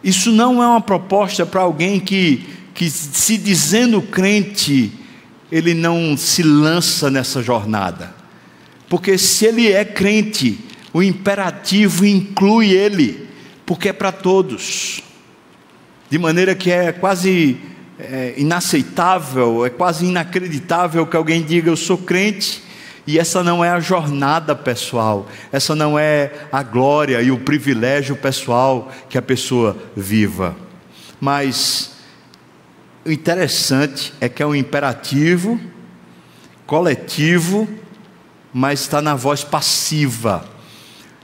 Isso 0.04 0.32
não 0.32 0.62
é 0.62 0.68
uma 0.68 0.82
proposta 0.82 1.46
para 1.46 1.62
alguém 1.62 2.00
que, 2.00 2.48
que, 2.74 2.90
se 2.90 3.38
dizendo 3.38 4.02
crente, 4.02 4.92
ele 5.52 5.74
não 5.74 6.16
se 6.18 6.44
lança 6.44 7.10
nessa 7.10 7.42
jornada. 7.42 8.14
Porque 8.88 9.18
se 9.18 9.46
ele 9.46 9.72
é 9.72 9.86
crente, 9.86 10.60
o 10.94 11.02
imperativo 11.02 12.06
inclui 12.06 12.72
ele, 12.72 13.28
porque 13.66 13.90
é 13.90 13.94
para 13.94 14.12
todos. 14.12 15.02
De 16.10 16.18
maneira 16.18 16.56
que 16.56 16.72
é 16.72 16.92
quase 16.92 17.58
é 18.00 18.34
inaceitável, 18.38 19.66
é 19.66 19.70
quase 19.70 20.06
inacreditável 20.06 21.06
que 21.06 21.18
alguém 21.18 21.44
diga 21.44 21.70
eu 21.70 21.76
sou 21.76 21.98
crente 21.98 22.64
e 23.06 23.20
essa 23.20 23.44
não 23.44 23.64
é 23.64 23.70
a 23.70 23.80
jornada 23.80 24.56
pessoal, 24.56 25.28
essa 25.52 25.76
não 25.76 26.00
é 26.00 26.32
a 26.52 26.64
glória 26.64 27.22
e 27.22 27.30
o 27.30 27.40
privilégio 27.40 28.16
pessoal 28.16 28.90
que 29.10 29.18
a 29.18 29.22
pessoa 29.22 29.76
viva. 29.96 30.56
Mas 31.20 31.89
o 33.06 33.12
interessante 33.12 34.14
é 34.20 34.28
que 34.28 34.44
é 34.44 34.46
um 34.46 34.56
imperativo 34.56 35.60
coletivo, 36.66 37.68
mas 38.54 38.82
está 38.82 39.02
na 39.02 39.16
voz 39.16 39.44
passiva. 39.44 40.48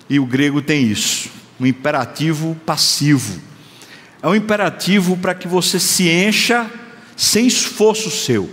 E 0.10 0.20
o 0.20 0.26
grego 0.26 0.62
tem 0.62 0.84
isso, 0.84 1.30
um 1.60 1.66
imperativo 1.66 2.56
passivo 2.66 3.42
é 4.26 4.28
um 4.28 4.34
imperativo 4.34 5.16
para 5.16 5.36
que 5.36 5.48
você 5.48 5.80
se 5.80 6.10
encha 6.10 6.66
sem 7.16 7.46
esforço 7.46 8.10
seu. 8.10 8.50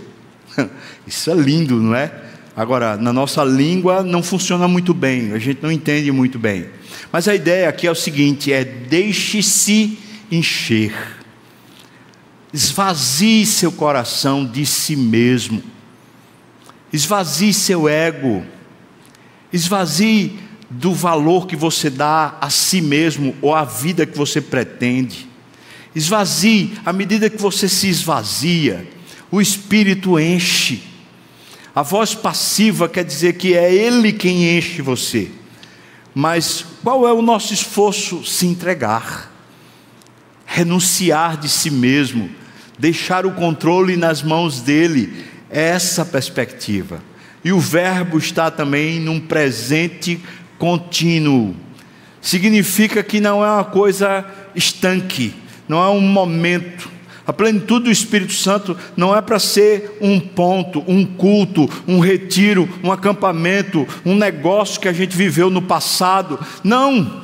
Isso 1.07 1.31
é 1.31 1.33
lindo, 1.33 1.81
não 1.81 1.95
é? 1.95 2.13
Agora, 2.55 2.95
na 2.95 3.11
nossa 3.11 3.43
língua 3.43 4.03
não 4.03 4.21
funciona 4.21 4.67
muito 4.67 4.93
bem, 4.93 5.33
a 5.33 5.39
gente 5.39 5.63
não 5.63 5.71
entende 5.71 6.11
muito 6.11 6.37
bem. 6.37 6.67
Mas 7.11 7.27
a 7.27 7.33
ideia 7.33 7.67
aqui 7.67 7.87
é 7.87 7.91
o 7.91 7.95
seguinte: 7.95 8.53
é 8.53 8.63
deixe-se 8.63 9.97
encher. 10.31 10.93
Esvazie 12.53 13.47
seu 13.47 13.71
coração 13.71 14.45
de 14.45 14.63
si 14.63 14.95
mesmo. 14.95 15.63
Esvazie 16.91 17.51
seu 17.51 17.89
ego. 17.89 18.45
Esvazie 19.51 20.39
do 20.69 20.93
valor 20.93 21.47
que 21.47 21.55
você 21.55 21.89
dá 21.89 22.37
a 22.39 22.51
si 22.51 22.79
mesmo 22.79 23.35
ou 23.41 23.55
à 23.55 23.65
vida 23.65 24.05
que 24.05 24.15
você 24.15 24.39
pretende. 24.39 25.27
Esvazie, 25.95 26.73
à 26.85 26.93
medida 26.93 27.29
que 27.29 27.41
você 27.41 27.67
se 27.67 27.87
esvazia, 27.87 28.87
o 29.31 29.41
espírito 29.41 30.19
enche. 30.19 30.83
A 31.73 31.81
voz 31.81 32.13
passiva 32.13 32.87
quer 32.87 33.03
dizer 33.03 33.33
que 33.33 33.55
é 33.55 33.73
Ele 33.73 34.13
quem 34.13 34.57
enche 34.57 34.79
você. 34.81 35.31
Mas 36.13 36.63
qual 36.83 37.07
é 37.07 37.11
o 37.11 37.21
nosso 37.21 37.51
esforço? 37.51 38.23
Se 38.23 38.45
entregar, 38.45 39.31
renunciar 40.45 41.37
de 41.37 41.49
si 41.49 41.71
mesmo, 41.71 42.29
deixar 42.77 43.25
o 43.25 43.31
controle 43.31 43.95
nas 43.95 44.21
mãos 44.21 44.61
dele. 44.61 45.25
É 45.49 45.69
essa 45.69 46.05
perspectiva. 46.05 47.01
E 47.43 47.51
o 47.51 47.59
verbo 47.59 48.17
está 48.17 48.49
também 48.49 48.99
num 48.99 49.19
presente 49.19 50.19
contínuo. 50.57 51.55
Significa 52.21 53.03
que 53.03 53.19
não 53.19 53.43
é 53.43 53.51
uma 53.51 53.65
coisa 53.65 54.25
estanque 54.55 55.43
não 55.67 55.83
é 55.83 55.89
um 55.89 56.01
momento. 56.01 56.91
A 57.25 57.31
plenitude 57.31 57.85
do 57.85 57.91
Espírito 57.91 58.33
Santo 58.33 58.77
não 58.97 59.15
é 59.15 59.21
para 59.21 59.39
ser 59.39 59.97
um 60.01 60.19
ponto, 60.19 60.83
um 60.85 61.05
culto, 61.05 61.69
um 61.87 61.99
retiro, 61.99 62.67
um 62.83 62.91
acampamento, 62.91 63.87
um 64.05 64.13
negócio 64.13 64.79
que 64.79 64.89
a 64.89 64.93
gente 64.93 65.15
viveu 65.15 65.49
no 65.49 65.61
passado. 65.61 66.37
Não. 66.63 67.23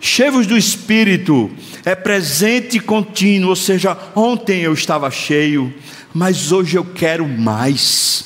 Cheios 0.00 0.46
do 0.46 0.56
Espírito 0.56 1.50
é 1.88 1.94
presente 1.94 2.76
e 2.76 2.80
contínuo, 2.80 3.48
ou 3.48 3.56
seja, 3.56 3.96
ontem 4.14 4.60
eu 4.60 4.74
estava 4.74 5.10
cheio, 5.10 5.72
mas 6.12 6.52
hoje 6.52 6.76
eu 6.76 6.84
quero 6.84 7.26
mais. 7.26 8.24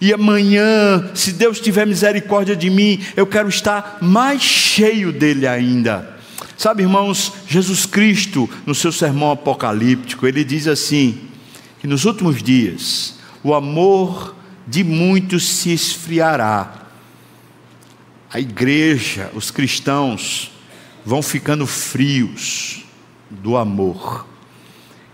E 0.00 0.12
amanhã, 0.12 1.10
se 1.12 1.32
Deus 1.32 1.58
tiver 1.58 1.88
misericórdia 1.88 2.54
de 2.54 2.70
mim, 2.70 3.00
eu 3.16 3.26
quero 3.26 3.48
estar 3.48 3.98
mais 4.00 4.42
cheio 4.42 5.10
dele 5.12 5.44
ainda. 5.44 6.08
Sabe, 6.56 6.84
irmãos, 6.84 7.32
Jesus 7.48 7.84
Cristo, 7.84 8.48
no 8.64 8.76
seu 8.76 8.92
sermão 8.92 9.32
apocalíptico, 9.32 10.24
ele 10.24 10.44
diz 10.44 10.68
assim: 10.68 11.18
que 11.80 11.88
nos 11.88 12.04
últimos 12.04 12.40
dias 12.44 13.18
o 13.42 13.54
amor 13.54 14.36
de 14.68 14.84
muitos 14.84 15.44
se 15.44 15.72
esfriará. 15.72 16.86
A 18.32 18.38
igreja, 18.38 19.32
os 19.34 19.50
cristãos, 19.50 20.52
vão 21.04 21.22
ficando 21.22 21.66
frios 21.66 22.83
do 23.42 23.56
amor. 23.56 24.26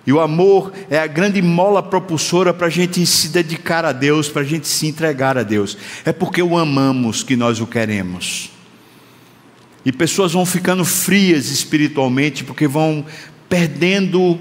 E 0.06 0.12
o 0.12 0.20
amor 0.20 0.72
é 0.88 0.98
a 0.98 1.06
grande 1.06 1.40
mola 1.42 1.82
propulsora 1.82 2.54
para 2.54 2.66
a 2.66 2.70
gente 2.70 3.04
se 3.06 3.28
dedicar 3.28 3.84
a 3.84 3.92
Deus, 3.92 4.28
para 4.28 4.42
a 4.42 4.44
gente 4.44 4.66
se 4.66 4.86
entregar 4.86 5.36
a 5.36 5.42
Deus. 5.42 5.76
É 6.04 6.12
porque 6.12 6.42
o 6.42 6.56
amamos 6.56 7.22
que 7.22 7.36
nós 7.36 7.60
o 7.60 7.66
queremos. 7.66 8.50
E 9.84 9.92
pessoas 9.92 10.32
vão 10.32 10.44
ficando 10.44 10.84
frias 10.84 11.50
espiritualmente 11.50 12.44
porque 12.44 12.66
vão 12.66 13.04
perdendo 13.48 14.38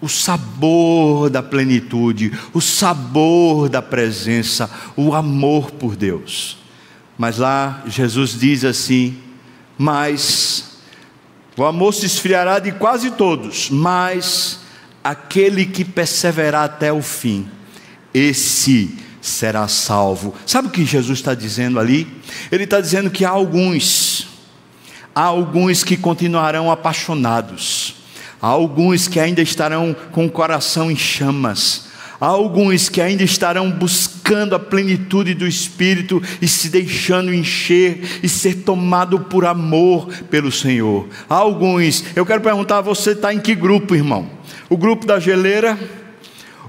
o 0.00 0.08
sabor 0.08 1.30
da 1.30 1.42
plenitude, 1.42 2.32
o 2.52 2.60
sabor 2.60 3.68
da 3.68 3.80
presença, 3.80 4.70
o 4.96 5.14
amor 5.14 5.70
por 5.72 5.96
Deus. 5.96 6.58
Mas 7.16 7.38
lá 7.38 7.82
Jesus 7.86 8.38
diz 8.38 8.64
assim: 8.64 9.16
Mas 9.78 10.65
o 11.56 11.64
amor 11.64 11.94
se 11.94 12.06
esfriará 12.06 12.58
de 12.58 12.72
quase 12.72 13.10
todos, 13.12 13.70
mas 13.70 14.60
aquele 15.02 15.64
que 15.64 15.84
perseverar 15.84 16.64
até 16.64 16.92
o 16.92 17.02
fim, 17.02 17.48
esse 18.12 18.98
será 19.20 19.66
salvo. 19.68 20.34
Sabe 20.46 20.68
o 20.68 20.70
que 20.70 20.84
Jesus 20.84 21.18
está 21.18 21.34
dizendo 21.34 21.80
ali? 21.80 22.06
Ele 22.52 22.64
está 22.64 22.80
dizendo 22.80 23.10
que 23.10 23.24
há 23.24 23.30
alguns 23.30 24.28
Há 25.16 25.22
alguns 25.22 25.82
que 25.82 25.96
continuarão 25.96 26.70
apaixonados, 26.70 27.94
há 28.38 28.48
alguns 28.48 29.08
que 29.08 29.18
ainda 29.18 29.40
estarão 29.40 29.96
com 30.12 30.26
o 30.26 30.30
coração 30.30 30.90
em 30.90 30.96
chamas, 30.96 31.85
alguns 32.20 32.88
que 32.88 33.00
ainda 33.00 33.22
estarão 33.22 33.70
buscando 33.70 34.54
a 34.54 34.58
plenitude 34.58 35.34
do 35.34 35.46
Espírito 35.46 36.22
e 36.40 36.48
se 36.48 36.68
deixando 36.68 37.34
encher 37.34 38.00
e 38.22 38.28
ser 38.28 38.62
tomado 38.62 39.20
por 39.20 39.44
amor 39.44 40.08
pelo 40.30 40.50
Senhor. 40.50 41.08
Alguns, 41.28 42.04
eu 42.14 42.26
quero 42.26 42.40
perguntar: 42.40 42.80
você 42.80 43.12
está 43.12 43.32
em 43.32 43.40
que 43.40 43.54
grupo, 43.54 43.94
irmão? 43.94 44.28
O 44.68 44.76
grupo 44.76 45.06
da 45.06 45.20
geleira? 45.20 45.78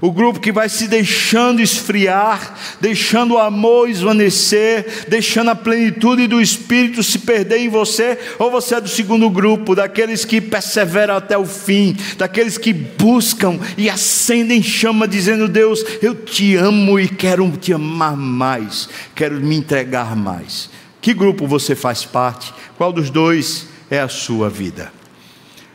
O 0.00 0.12
grupo 0.12 0.38
que 0.38 0.52
vai 0.52 0.68
se 0.68 0.86
deixando 0.86 1.60
esfriar, 1.60 2.54
deixando 2.80 3.34
o 3.34 3.38
amor 3.38 3.88
esvanecer, 3.88 5.06
deixando 5.08 5.50
a 5.50 5.54
plenitude 5.54 6.26
do 6.26 6.40
Espírito 6.40 7.02
se 7.02 7.18
perder 7.18 7.58
em 7.58 7.68
você, 7.68 8.18
ou 8.38 8.50
você 8.50 8.76
é 8.76 8.80
do 8.80 8.88
segundo 8.88 9.28
grupo, 9.28 9.74
daqueles 9.74 10.24
que 10.24 10.40
perseveram 10.40 11.16
até 11.16 11.36
o 11.36 11.44
fim, 11.44 11.96
daqueles 12.16 12.56
que 12.56 12.72
buscam 12.72 13.58
e 13.76 13.90
acendem 13.90 14.62
chama, 14.62 15.08
dizendo: 15.08 15.48
Deus, 15.48 15.84
eu 16.00 16.14
te 16.14 16.54
amo 16.54 17.00
e 17.00 17.08
quero 17.08 17.50
te 17.56 17.72
amar 17.72 18.16
mais, 18.16 18.88
quero 19.14 19.40
me 19.40 19.56
entregar 19.56 20.14
mais. 20.14 20.70
Que 21.00 21.12
grupo 21.14 21.46
você 21.46 21.74
faz 21.74 22.04
parte? 22.04 22.52
Qual 22.76 22.92
dos 22.92 23.10
dois 23.10 23.66
é 23.90 24.00
a 24.00 24.08
sua 24.08 24.48
vida. 24.48 24.92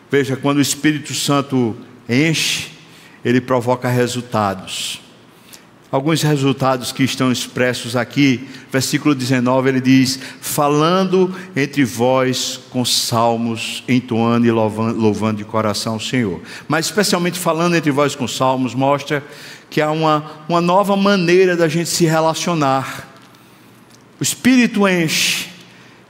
Veja, 0.10 0.36
quando 0.36 0.58
o 0.58 0.62
Espírito 0.62 1.14
Santo 1.14 1.76
enche, 2.08 2.68
ele 3.24 3.40
provoca 3.40 3.88
resultados. 3.88 5.02
Alguns 5.94 6.24
resultados 6.24 6.92
que 6.92 7.04
estão 7.04 7.32
expressos 7.32 7.96
aqui, 7.96 8.48
versículo 8.72 9.14
19, 9.14 9.70
ele 9.70 9.80
diz: 9.80 10.20
falando 10.42 11.34
entre 11.56 11.86
vós 11.86 12.60
com 12.72 12.84
salmos, 12.84 13.84
entoando 13.88 14.48
e 14.48 14.52
louvando, 14.52 15.00
louvando 15.00 15.38
de 15.38 15.46
coração 15.46 15.98
o 15.98 16.00
Senhor. 16.00 16.42
Mas, 16.68 16.88
especialmente 16.88 17.38
falando 17.38 17.76
entre 17.76 17.92
vós 17.92 18.16
com 18.16 18.28
salmos, 18.28 18.74
mostra 18.74 19.24
que 19.70 19.82
há 19.82 19.92
uma, 19.92 20.26
uma 20.50 20.60
nova 20.60 20.96
maneira 20.96 21.56
da 21.56 21.68
gente 21.68 21.90
se 21.90 22.06
relacionar. 22.06 23.08
O 24.20 24.24
Espírito 24.24 24.88
enche 24.88 25.50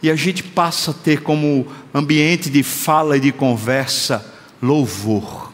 e 0.01 0.09
a 0.09 0.15
gente 0.15 0.43
passa 0.43 0.91
a 0.91 0.93
ter 0.93 1.21
como 1.23 1.67
ambiente 1.93 2.49
de 2.49 2.63
fala 2.63 3.17
e 3.17 3.19
de 3.19 3.33
conversa 3.33 4.25
louvor 4.61 5.52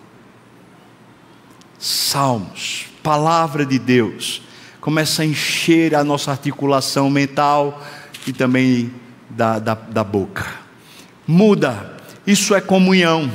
salmos, 1.79 2.87
palavra 3.01 3.65
de 3.65 3.79
Deus, 3.79 4.41
começa 4.81 5.21
a 5.21 5.25
encher 5.25 5.95
a 5.95 6.03
nossa 6.03 6.31
articulação 6.31 7.09
mental 7.09 7.81
e 8.27 8.33
também 8.33 8.93
da, 9.29 9.57
da, 9.57 9.73
da 9.73 10.03
boca. 10.03 10.45
Muda, 11.25 11.97
isso 12.27 12.53
é 12.53 12.59
comunhão, 12.61 13.31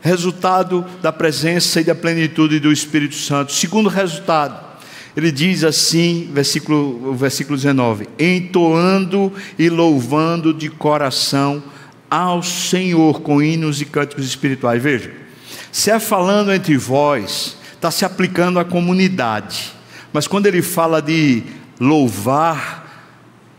resultado 0.00 0.84
da 1.02 1.12
presença 1.12 1.80
e 1.80 1.84
da 1.84 1.94
plenitude 1.94 2.60
do 2.60 2.72
Espírito 2.72 3.16
Santo. 3.16 3.52
Segundo 3.52 3.88
resultado, 3.88 4.68
ele 5.16 5.32
diz 5.32 5.64
assim, 5.64 6.30
versículo, 6.32 7.14
versículo 7.14 7.56
19: 7.56 8.08
entoando 8.18 9.32
e 9.58 9.68
louvando 9.68 10.54
de 10.54 10.68
coração 10.68 11.62
ao 12.08 12.42
Senhor 12.42 13.20
com 13.20 13.42
hinos 13.42 13.80
e 13.80 13.84
cânticos 13.84 14.24
espirituais. 14.24 14.82
Veja, 14.82 15.12
se 15.72 15.90
é 15.90 15.98
falando 15.98 16.52
entre 16.52 16.76
vós, 16.76 17.57
está 17.78 17.90
se 17.90 18.04
aplicando 18.04 18.58
à 18.58 18.64
comunidade. 18.64 19.72
Mas 20.12 20.26
quando 20.26 20.46
ele 20.46 20.62
fala 20.62 21.00
de 21.00 21.44
louvar 21.80 22.86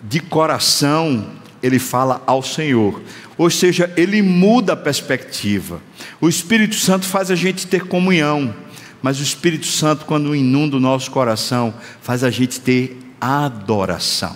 de 0.04 0.20
coração, 0.20 1.26
ele 1.64 1.80
fala 1.80 2.22
ao 2.28 2.44
Senhor. 2.44 3.02
Ou 3.38 3.50
seja, 3.50 3.92
ele 3.96 4.22
muda 4.22 4.74
a 4.74 4.78
perspectiva. 4.78 5.82
O 6.20 6.28
Espírito 6.28 6.76
Santo 6.76 7.06
faz 7.06 7.32
a 7.32 7.36
gente 7.36 7.66
ter 7.66 7.88
comunhão, 7.88 8.54
mas 9.02 9.20
o 9.20 9.24
Espírito 9.24 9.66
Santo, 9.66 10.06
quando 10.06 10.36
inunda 10.36 10.76
o 10.76 10.80
nosso 10.80 11.10
coração, 11.12 11.74
faz 12.02 12.24
a 12.24 12.30
gente 12.30 12.60
ter 12.60 12.98
adoração. 13.20 14.36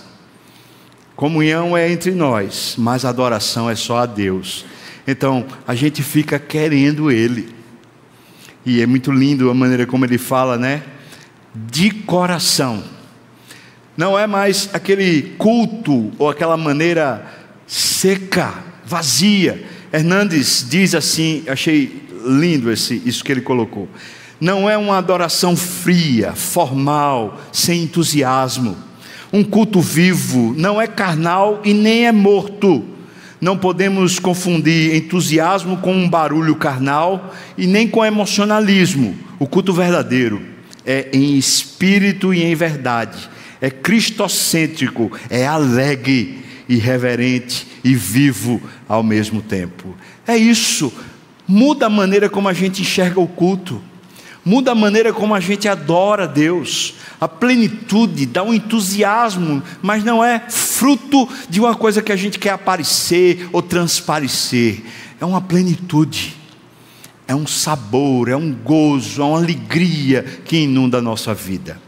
Comunhão 1.14 1.76
é 1.76 1.90
entre 1.90 2.12
nós, 2.12 2.74
mas 2.78 3.04
adoração 3.04 3.68
é 3.68 3.74
só 3.74 3.98
a 3.98 4.06
Deus. 4.06 4.64
Então, 5.06 5.44
a 5.66 5.74
gente 5.74 6.02
fica 6.02 6.38
querendo 6.38 7.10
Ele. 7.10 7.54
E 8.66 8.80
é 8.80 8.86
muito 8.86 9.12
lindo 9.12 9.50
a 9.50 9.54
maneira 9.54 9.86
como 9.86 10.04
ele 10.04 10.18
fala, 10.18 10.56
né? 10.56 10.82
De 11.54 11.90
coração. 11.90 12.82
Não 13.96 14.18
é 14.18 14.26
mais 14.26 14.70
aquele 14.72 15.34
culto 15.38 16.10
ou 16.18 16.28
aquela 16.28 16.56
maneira 16.56 17.24
seca, 17.66 18.54
vazia. 18.84 19.64
Hernandes 19.92 20.66
diz 20.68 20.94
assim, 20.94 21.44
achei 21.46 22.02
lindo 22.26 22.70
esse, 22.72 23.02
isso 23.04 23.22
que 23.22 23.30
ele 23.30 23.42
colocou. 23.42 23.88
Não 24.40 24.68
é 24.68 24.76
uma 24.76 24.98
adoração 24.98 25.56
fria, 25.56 26.32
formal, 26.32 27.40
sem 27.52 27.82
entusiasmo. 27.82 28.76
Um 29.32 29.44
culto 29.44 29.80
vivo, 29.80 30.54
não 30.56 30.80
é 30.80 30.86
carnal 30.86 31.60
e 31.64 31.74
nem 31.74 32.06
é 32.06 32.12
morto 32.12 32.93
não 33.40 33.56
podemos 33.56 34.18
confundir 34.18 34.94
entusiasmo 34.94 35.76
com 35.78 35.94
um 35.94 36.08
barulho 36.08 36.54
carnal 36.56 37.34
e 37.56 37.66
nem 37.66 37.86
com 37.86 38.04
emocionalismo. 38.04 39.16
O 39.38 39.46
culto 39.46 39.72
verdadeiro 39.72 40.40
é 40.86 41.08
em 41.12 41.36
espírito 41.36 42.32
e 42.32 42.42
em 42.42 42.54
verdade, 42.54 43.28
é 43.60 43.70
cristocêntrico, 43.70 45.10
é 45.28 45.46
alegre, 45.46 46.44
irreverente 46.68 47.66
e 47.82 47.94
vivo 47.94 48.62
ao 48.88 49.02
mesmo 49.02 49.42
tempo. 49.42 49.94
É 50.26 50.36
isso. 50.36 50.92
Muda 51.46 51.86
a 51.86 51.90
maneira 51.90 52.28
como 52.28 52.48
a 52.48 52.52
gente 52.52 52.82
enxerga 52.82 53.20
o 53.20 53.26
culto 53.26 53.82
muda 54.44 54.72
a 54.72 54.74
maneira 54.74 55.12
como 55.12 55.34
a 55.34 55.40
gente 55.40 55.66
adora 55.66 56.28
Deus, 56.28 56.94
a 57.20 57.26
plenitude, 57.26 58.26
dá 58.26 58.42
um 58.42 58.52
entusiasmo, 58.52 59.62
mas 59.80 60.04
não 60.04 60.22
é 60.22 60.44
fruto 60.74 61.28
de 61.48 61.60
uma 61.60 61.74
coisa 61.74 62.02
que 62.02 62.10
a 62.10 62.16
gente 62.16 62.38
quer 62.38 62.50
aparecer 62.50 63.48
ou 63.52 63.62
transparecer, 63.62 64.82
é 65.20 65.24
uma 65.24 65.40
plenitude, 65.40 66.36
é 67.26 67.34
um 67.34 67.46
sabor, 67.46 68.28
é 68.28 68.36
um 68.36 68.52
gozo, 68.52 69.22
é 69.22 69.24
uma 69.24 69.38
alegria 69.38 70.22
que 70.44 70.56
inunda 70.56 70.98
a 70.98 71.02
nossa 71.02 71.32
vida. 71.32 71.80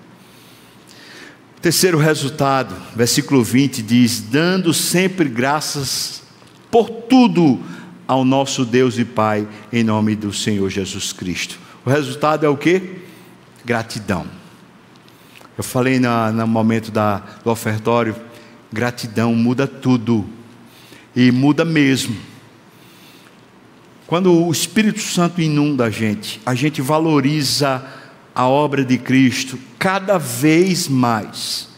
Terceiro 1.61 1.99
resultado, 1.99 2.75
versículo 2.94 3.42
20 3.42 3.83
diz: 3.83 4.20
dando 4.20 4.72
sempre 4.72 5.29
graças 5.29 6.22
por 6.70 6.88
tudo 6.88 7.61
ao 8.07 8.25
nosso 8.25 8.64
Deus 8.64 8.99
e 8.99 9.05
Pai, 9.05 9.49
em 9.72 9.83
nome 9.83 10.14
do 10.14 10.33
Senhor 10.33 10.70
Jesus 10.70 11.12
Cristo. 11.12 11.59
O 11.85 11.90
resultado 11.90 12.46
é 12.46 12.49
o 12.49 12.57
que? 12.57 13.01
Gratidão. 13.64 14.27
Eu 15.59 15.64
falei 15.64 15.99
na, 15.99 16.31
no 16.31 16.46
momento 16.46 16.90
da, 16.90 17.22
do 17.42 17.51
ofertório, 17.51 18.14
gratidão 18.77 19.35
muda 19.35 19.67
tudo. 19.67 20.27
E 21.15 21.33
muda 21.33 21.65
mesmo. 21.65 22.15
Quando 24.07 24.31
o 24.31 24.53
Espírito 24.53 25.01
Santo 25.01 25.41
inunda 25.41 25.87
a 25.87 25.91
gente, 25.91 26.39
a 26.45 26.55
gente 26.55 26.83
valoriza 26.83 27.83
a 28.35 28.47
obra 28.47 28.85
de 28.85 28.99
Cristo 28.99 29.59
cada 29.79 30.19
vez 30.19 30.89
mais. 30.89 31.71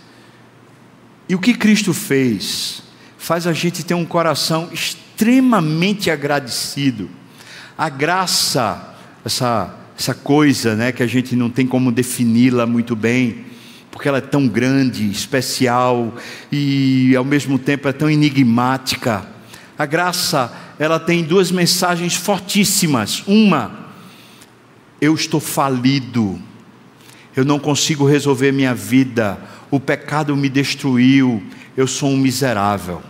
E 1.28 1.37
o 1.37 1.38
que 1.38 1.54
Cristo 1.54 1.94
fez 1.94 2.82
faz 3.16 3.46
a 3.46 3.52
gente 3.52 3.84
ter 3.84 3.94
um 3.94 4.04
coração 4.04 4.68
extremamente 4.72 6.11
agradecido. 6.11 7.08
A 7.76 7.88
graça, 7.88 8.96
essa 9.24 9.78
essa 9.98 10.14
coisa 10.14 10.76
né, 10.76 10.92
que 10.92 11.02
a 11.02 11.06
gente 11.08 11.34
não 11.34 11.50
tem 11.50 11.66
como 11.66 11.90
defini-la 11.90 12.66
muito 12.66 12.94
bem, 12.94 13.46
porque 13.90 14.09
ela 14.09 14.18
é 14.18 14.22
tão 14.22 14.46
grande, 14.46 15.11
especial 15.11 16.14
e 16.51 17.14
ao 17.16 17.24
mesmo 17.24 17.59
tempo 17.59 17.88
é 17.88 17.92
tão 17.92 18.11
enigmática. 18.11 19.27
A 19.79 19.87
graça, 19.87 20.53
ela 20.79 21.01
tem 21.01 21.24
duas 21.24 21.51
mensagens 21.51 22.14
fortíssimas. 22.14 23.22
Uma, 23.27 23.87
eu 25.01 25.14
estou 25.14 25.40
falido, 25.40 26.38
eu 27.37 27.44
não 27.44 27.59
consigo 27.59 28.07
resolver 28.07 28.53
minha 28.53 28.74
vida, 28.74 29.38
o 29.70 29.79
pecado 29.79 30.37
me 30.37 30.48
destruiu, 30.48 31.42
eu 31.77 31.87
sou 31.87 32.11
um 32.11 32.16
miserável. 32.16 33.03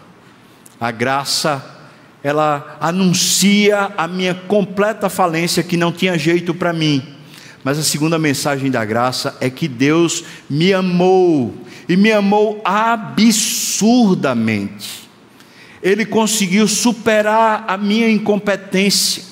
A 0.80 0.90
graça 0.90 1.76
ela 2.22 2.76
anuncia 2.80 3.92
a 3.96 4.08
minha 4.08 4.34
completa 4.34 5.08
falência, 5.08 5.62
que 5.62 5.76
não 5.76 5.92
tinha 5.92 6.18
jeito 6.18 6.52
para 6.54 6.72
mim. 6.72 7.17
Mas 7.68 7.78
a 7.78 7.82
segunda 7.82 8.18
mensagem 8.18 8.70
da 8.70 8.82
graça 8.82 9.36
é 9.42 9.50
que 9.50 9.68
Deus 9.68 10.24
me 10.48 10.72
amou, 10.72 11.52
e 11.86 11.98
me 11.98 12.10
amou 12.10 12.62
absurdamente. 12.64 15.06
Ele 15.82 16.06
conseguiu 16.06 16.66
superar 16.66 17.66
a 17.68 17.76
minha 17.76 18.08
incompetência, 18.08 19.22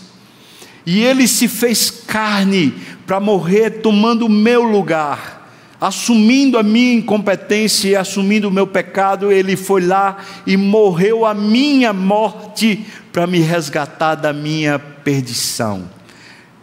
e 0.85 1.03
ele 1.03 1.27
se 1.27 1.49
fez 1.49 1.91
carne 1.91 2.75
para 3.07 3.19
morrer 3.19 3.81
tomando 3.81 4.27
o 4.27 4.29
meu 4.29 4.65
lugar 4.65 5.49
assumindo 5.81 6.59
a 6.59 6.63
minha 6.63 6.93
incompetência 6.93 7.89
e 7.89 7.97
assumindo 7.97 8.49
o 8.49 8.51
meu 8.51 8.67
pecado, 8.67 9.33
ele 9.33 9.57
foi 9.57 9.81
lá 9.83 10.19
e 10.47 10.59
morreu 10.59 11.25
a 11.25 11.33
minha 11.33 11.91
morte 11.93 12.85
para 13.13 13.27
me 13.27 13.41
resgatar 13.41 14.15
da 14.15 14.33
minha 14.33 14.79
perdição. 14.79 15.96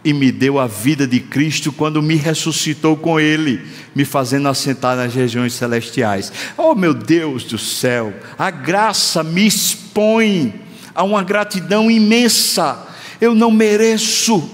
E 0.04 0.12
me 0.12 0.30
deu 0.30 0.58
a 0.58 0.66
vida 0.66 1.06
de 1.06 1.18
Cristo 1.18 1.72
quando 1.72 2.02
me 2.02 2.14
ressuscitou 2.14 2.96
com 2.96 3.18
Ele, 3.18 3.62
me 3.94 4.04
fazendo 4.04 4.48
assentar 4.48 4.96
nas 4.96 5.14
regiões 5.14 5.54
celestiais. 5.54 6.30
Oh 6.58 6.74
meu 6.74 6.92
Deus 6.92 7.44
do 7.44 7.56
céu, 7.56 8.12
a 8.38 8.50
graça 8.50 9.22
me 9.22 9.46
expõe 9.46 10.54
a 10.94 11.02
uma 11.02 11.22
gratidão 11.22 11.90
imensa. 11.90 12.86
Eu 13.20 13.34
não 13.34 13.50
mereço, 13.50 14.50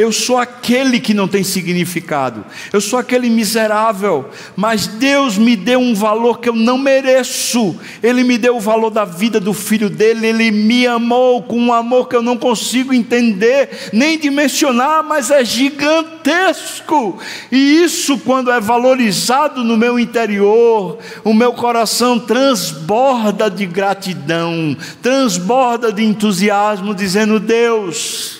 eu 0.00 0.10
sou 0.10 0.38
aquele 0.38 0.98
que 0.98 1.12
não 1.12 1.28
tem 1.28 1.44
significado, 1.44 2.42
eu 2.72 2.80
sou 2.80 2.98
aquele 2.98 3.28
miserável, 3.28 4.30
mas 4.56 4.86
Deus 4.86 5.36
me 5.36 5.54
deu 5.54 5.78
um 5.78 5.94
valor 5.94 6.40
que 6.40 6.48
eu 6.48 6.56
não 6.56 6.78
mereço, 6.78 7.78
Ele 8.02 8.24
me 8.24 8.38
deu 8.38 8.56
o 8.56 8.60
valor 8.60 8.88
da 8.88 9.04
vida 9.04 9.38
do 9.38 9.52
filho 9.52 9.90
dele, 9.90 10.26
Ele 10.26 10.50
me 10.50 10.86
amou 10.86 11.42
com 11.42 11.60
um 11.60 11.70
amor 11.70 12.08
que 12.08 12.16
eu 12.16 12.22
não 12.22 12.38
consigo 12.38 12.94
entender, 12.94 13.90
nem 13.92 14.18
dimensionar, 14.18 15.04
mas 15.04 15.30
é 15.30 15.44
gigantesco, 15.44 17.18
e 17.52 17.82
isso, 17.82 18.16
quando 18.20 18.50
é 18.50 18.58
valorizado 18.58 19.62
no 19.62 19.76
meu 19.76 19.98
interior, 19.98 20.96
o 21.22 21.34
meu 21.34 21.52
coração 21.52 22.18
transborda 22.18 23.50
de 23.50 23.66
gratidão, 23.66 24.74
transborda 25.02 25.92
de 25.92 26.02
entusiasmo, 26.02 26.94
dizendo: 26.94 27.38
Deus, 27.38 28.39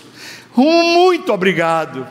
muito 0.56 1.32
obrigado. 1.32 2.06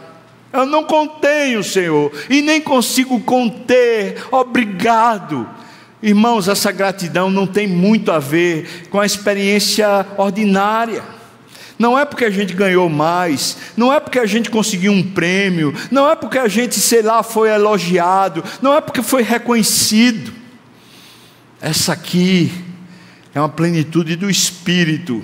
Eu 0.51 0.65
não 0.65 0.83
contenho, 0.83 1.63
Senhor, 1.63 2.11
e 2.29 2.41
nem 2.41 2.59
consigo 2.59 3.19
conter. 3.19 4.23
Obrigado. 4.31 5.47
Irmãos, 6.01 6.47
essa 6.47 6.71
gratidão 6.71 7.29
não 7.29 7.45
tem 7.45 7.67
muito 7.67 8.11
a 8.11 8.19
ver 8.19 8.87
com 8.89 8.99
a 8.99 9.05
experiência 9.05 10.05
ordinária. 10.17 11.03
Não 11.77 11.97
é 11.97 12.03
porque 12.03 12.25
a 12.25 12.29
gente 12.29 12.53
ganhou 12.53 12.89
mais, 12.89 13.57
não 13.77 13.93
é 13.93 13.99
porque 13.99 14.19
a 14.19 14.25
gente 14.25 14.49
conseguiu 14.49 14.91
um 14.91 15.03
prêmio, 15.03 15.73
não 15.89 16.09
é 16.09 16.15
porque 16.15 16.37
a 16.37 16.47
gente, 16.47 16.77
sei 16.79 17.01
lá, 17.01 17.23
foi 17.23 17.49
elogiado, 17.49 18.43
não 18.61 18.73
é 18.73 18.81
porque 18.81 19.01
foi 19.01 19.23
reconhecido. 19.23 20.33
Essa 21.61 21.93
aqui 21.93 22.51
é 23.33 23.39
uma 23.39 23.47
plenitude 23.47 24.15
do 24.15 24.29
Espírito 24.29 25.23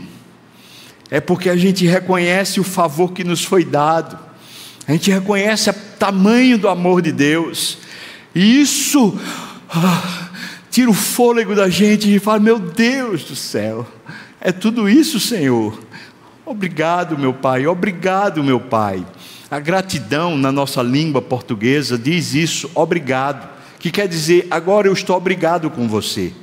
é 1.10 1.20
porque 1.20 1.50
a 1.50 1.56
gente 1.56 1.86
reconhece 1.86 2.60
o 2.60 2.64
favor 2.64 3.14
que 3.14 3.24
nos 3.24 3.44
foi 3.44 3.64
dado, 3.64 4.18
a 4.88 4.92
gente 4.92 5.12
reconhece 5.12 5.70
o 5.70 5.74
tamanho 5.98 6.58
do 6.58 6.68
amor 6.68 7.02
de 7.02 7.12
Deus, 7.12 7.78
e 8.34 8.62
isso 8.62 9.18
ah, 9.70 10.30
tira 10.70 10.90
o 10.90 10.94
fôlego 10.94 11.56
da 11.56 11.70
gente 11.70 12.14
e 12.14 12.20
fala: 12.20 12.40
Meu 12.40 12.60
Deus 12.60 13.24
do 13.24 13.36
céu, 13.36 13.88
é 14.42 14.52
tudo 14.52 14.90
isso, 14.90 15.20
Senhor. 15.20 15.80
Obrigado, 16.46 17.18
meu 17.18 17.34
Pai, 17.34 17.66
obrigado, 17.66 18.44
meu 18.44 18.60
Pai. 18.60 19.06
A 19.50 19.60
gratidão 19.60 20.38
na 20.38 20.52
nossa 20.52 20.82
língua 20.82 21.22
portuguesa 21.22 21.98
diz 21.98 22.34
isso, 22.34 22.70
obrigado, 22.76 23.48
que 23.80 23.90
quer 23.90 24.08
dizer 24.08 24.48
agora 24.52 24.88
eu 24.88 24.94
estou 24.94 25.16
obrigado 25.16 25.70
com 25.70 25.88
você 25.88 26.34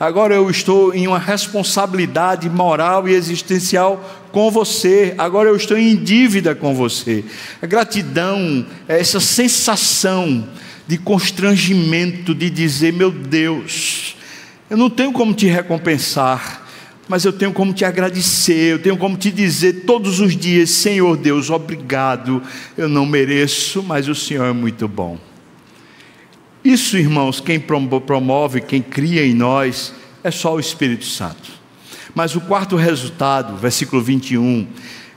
agora 0.00 0.34
eu 0.34 0.48
estou 0.48 0.94
em 0.94 1.06
uma 1.06 1.18
responsabilidade 1.18 2.48
moral 2.48 3.06
e 3.06 3.12
existencial 3.12 4.02
com 4.32 4.50
você, 4.50 5.14
agora 5.18 5.50
eu 5.50 5.56
estou 5.56 5.76
em 5.76 5.94
dívida 5.94 6.54
com 6.54 6.74
você. 6.74 7.22
A 7.60 7.66
gratidão 7.66 8.64
é 8.88 8.98
essa 8.98 9.20
sensação 9.20 10.48
de 10.88 10.96
constrangimento, 10.96 12.34
de 12.34 12.48
dizer: 12.48 12.92
meu 12.92 13.10
Deus, 13.10 14.16
eu 14.70 14.76
não 14.76 14.88
tenho 14.88 15.12
como 15.12 15.34
te 15.34 15.46
recompensar, 15.46 16.66
mas 17.06 17.24
eu 17.24 17.32
tenho 17.32 17.52
como 17.52 17.72
te 17.72 17.84
agradecer, 17.84 18.72
eu 18.72 18.78
tenho 18.78 18.96
como 18.96 19.16
te 19.16 19.30
dizer 19.30 19.84
todos 19.84 20.18
os 20.18 20.36
dias: 20.36 20.70
Senhor 20.70 21.16
Deus, 21.16 21.50
obrigado, 21.50 22.42
eu 22.78 22.88
não 22.88 23.04
mereço, 23.04 23.82
mas 23.82 24.08
o 24.08 24.14
Senhor 24.14 24.46
é 24.46 24.52
muito 24.52 24.88
bom. 24.88 25.29
Isso, 26.62 26.98
irmãos, 26.98 27.40
quem 27.40 27.58
promove, 27.58 28.60
quem 28.60 28.82
cria 28.82 29.24
em 29.24 29.32
nós, 29.32 29.94
é 30.22 30.30
só 30.30 30.54
o 30.54 30.60
Espírito 30.60 31.06
Santo. 31.06 31.50
Mas 32.14 32.36
o 32.36 32.40
quarto 32.40 32.76
resultado, 32.76 33.56
versículo 33.56 34.02
21, 34.02 34.66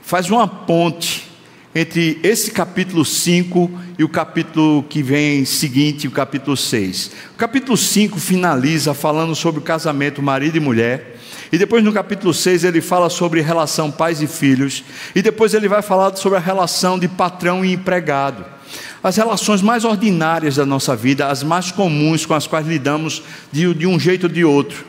faz 0.00 0.30
uma 0.30 0.48
ponte 0.48 1.28
entre 1.74 2.18
esse 2.22 2.50
capítulo 2.50 3.04
5 3.04 3.70
e 3.98 4.04
o 4.04 4.08
capítulo 4.08 4.84
que 4.84 5.02
vem 5.02 5.44
seguinte, 5.44 6.08
o 6.08 6.10
capítulo 6.10 6.56
6. 6.56 7.10
O 7.34 7.36
capítulo 7.36 7.76
5 7.76 8.18
finaliza 8.18 8.94
falando 8.94 9.34
sobre 9.34 9.60
o 9.60 9.64
casamento 9.64 10.22
marido 10.22 10.56
e 10.56 10.60
mulher. 10.60 11.18
E 11.52 11.58
depois 11.58 11.84
no 11.84 11.92
capítulo 11.92 12.32
6 12.32 12.64
ele 12.64 12.80
fala 12.80 13.10
sobre 13.10 13.42
relação 13.42 13.90
pais 13.90 14.22
e 14.22 14.26
filhos. 14.26 14.82
E 15.14 15.20
depois 15.20 15.52
ele 15.52 15.68
vai 15.68 15.82
falar 15.82 16.16
sobre 16.16 16.38
a 16.38 16.42
relação 16.42 16.98
de 16.98 17.06
patrão 17.06 17.62
e 17.62 17.74
empregado 17.74 18.53
as 19.02 19.16
relações 19.16 19.62
mais 19.62 19.84
ordinárias 19.84 20.56
da 20.56 20.66
nossa 20.66 20.96
vida, 20.96 21.28
as 21.28 21.42
mais 21.42 21.70
comuns 21.70 22.24
com 22.24 22.34
as 22.34 22.46
quais 22.46 22.66
lidamos 22.66 23.22
de, 23.52 23.72
de 23.74 23.86
um 23.86 23.98
jeito 23.98 24.24
ou 24.24 24.28
de 24.28 24.44
outro. 24.44 24.84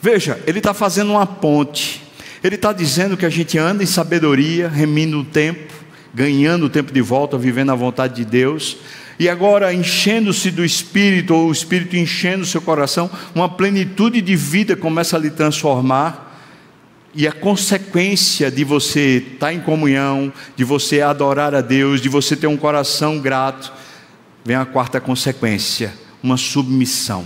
Veja, 0.00 0.38
ele 0.46 0.58
está 0.58 0.74
fazendo 0.74 1.12
uma 1.12 1.26
ponte, 1.26 2.02
ele 2.42 2.56
está 2.56 2.72
dizendo 2.72 3.16
que 3.16 3.26
a 3.26 3.30
gente 3.30 3.56
anda 3.58 3.82
em 3.82 3.86
sabedoria, 3.86 4.68
remindo 4.68 5.20
o 5.20 5.24
tempo, 5.24 5.72
ganhando 6.12 6.66
o 6.66 6.70
tempo 6.70 6.92
de 6.92 7.00
volta, 7.00 7.38
vivendo 7.38 7.72
a 7.72 7.74
vontade 7.74 8.16
de 8.16 8.24
Deus, 8.24 8.76
e 9.18 9.28
agora 9.28 9.72
enchendo-se 9.72 10.50
do 10.50 10.64
Espírito, 10.64 11.34
ou 11.34 11.48
o 11.48 11.52
Espírito 11.52 11.96
enchendo 11.96 12.42
o 12.42 12.46
seu 12.46 12.60
coração, 12.60 13.10
uma 13.34 13.48
plenitude 13.48 14.20
de 14.20 14.36
vida 14.36 14.76
começa 14.76 15.16
a 15.16 15.20
lhe 15.20 15.30
transformar 15.30 16.33
e 17.14 17.28
a 17.28 17.32
consequência 17.32 18.50
de 18.50 18.64
você 18.64 19.24
estar 19.34 19.52
em 19.52 19.60
comunhão, 19.60 20.32
de 20.56 20.64
você 20.64 21.00
adorar 21.00 21.54
a 21.54 21.60
Deus, 21.60 22.00
de 22.00 22.08
você 22.08 22.34
ter 22.34 22.48
um 22.48 22.56
coração 22.56 23.20
grato, 23.20 23.72
vem 24.44 24.56
a 24.56 24.64
quarta 24.64 25.00
consequência, 25.00 25.94
uma 26.22 26.36
submissão. 26.36 27.24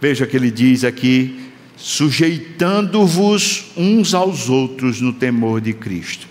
Veja 0.00 0.26
que 0.26 0.36
ele 0.36 0.50
diz 0.50 0.84
aqui: 0.84 1.50
sujeitando-vos 1.76 3.72
uns 3.76 4.14
aos 4.14 4.48
outros 4.48 5.00
no 5.00 5.12
temor 5.12 5.60
de 5.60 5.72
Cristo. 5.72 6.28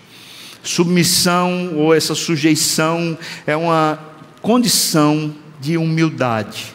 Submissão 0.62 1.74
ou 1.74 1.92
essa 1.92 2.14
sujeição 2.14 3.18
é 3.46 3.54
uma 3.54 3.98
condição 4.40 5.34
de 5.60 5.76
humildade, 5.76 6.66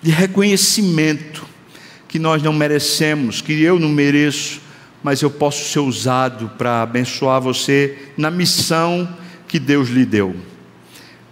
de 0.00 0.10
reconhecimento 0.10 1.44
que 2.06 2.18
nós 2.18 2.42
não 2.42 2.52
merecemos, 2.52 3.40
que 3.40 3.60
eu 3.60 3.78
não 3.78 3.88
mereço 3.88 4.60
mas 5.02 5.22
eu 5.22 5.30
posso 5.30 5.70
ser 5.70 5.80
usado 5.80 6.50
para 6.58 6.82
abençoar 6.82 7.40
você 7.40 8.10
na 8.16 8.30
missão 8.30 9.08
que 9.48 9.58
Deus 9.58 9.88
lhe 9.88 10.04
deu. 10.04 10.36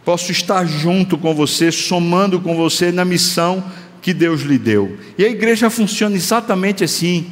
Posso 0.05 0.33
estar 0.33 0.64
junto 0.64 1.19
com 1.19 1.35
você, 1.35 1.71
somando 1.71 2.41
com 2.41 2.57
você 2.57 2.91
na 2.91 3.05
missão 3.05 3.62
que 4.01 4.14
Deus 4.14 4.41
lhe 4.41 4.59
deu. 4.59 4.99
E 5.19 5.25
a 5.25 5.29
igreja 5.29 5.69
funciona 5.69 6.16
exatamente 6.16 6.83
assim, 6.83 7.27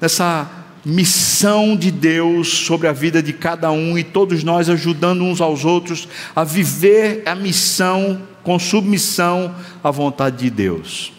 nessa 0.00 0.50
missão 0.84 1.76
de 1.76 1.90
Deus 1.90 2.48
sobre 2.48 2.88
a 2.88 2.92
vida 2.92 3.22
de 3.22 3.32
cada 3.32 3.70
um 3.70 3.98
e 3.98 4.02
todos 4.02 4.42
nós 4.42 4.68
ajudando 4.68 5.22
uns 5.22 5.40
aos 5.40 5.64
outros 5.64 6.08
a 6.34 6.44
viver 6.44 7.22
a 7.26 7.34
missão 7.34 8.22
com 8.42 8.58
submissão 8.58 9.54
à 9.82 9.90
vontade 9.90 10.38
de 10.38 10.50
Deus. 10.50 11.12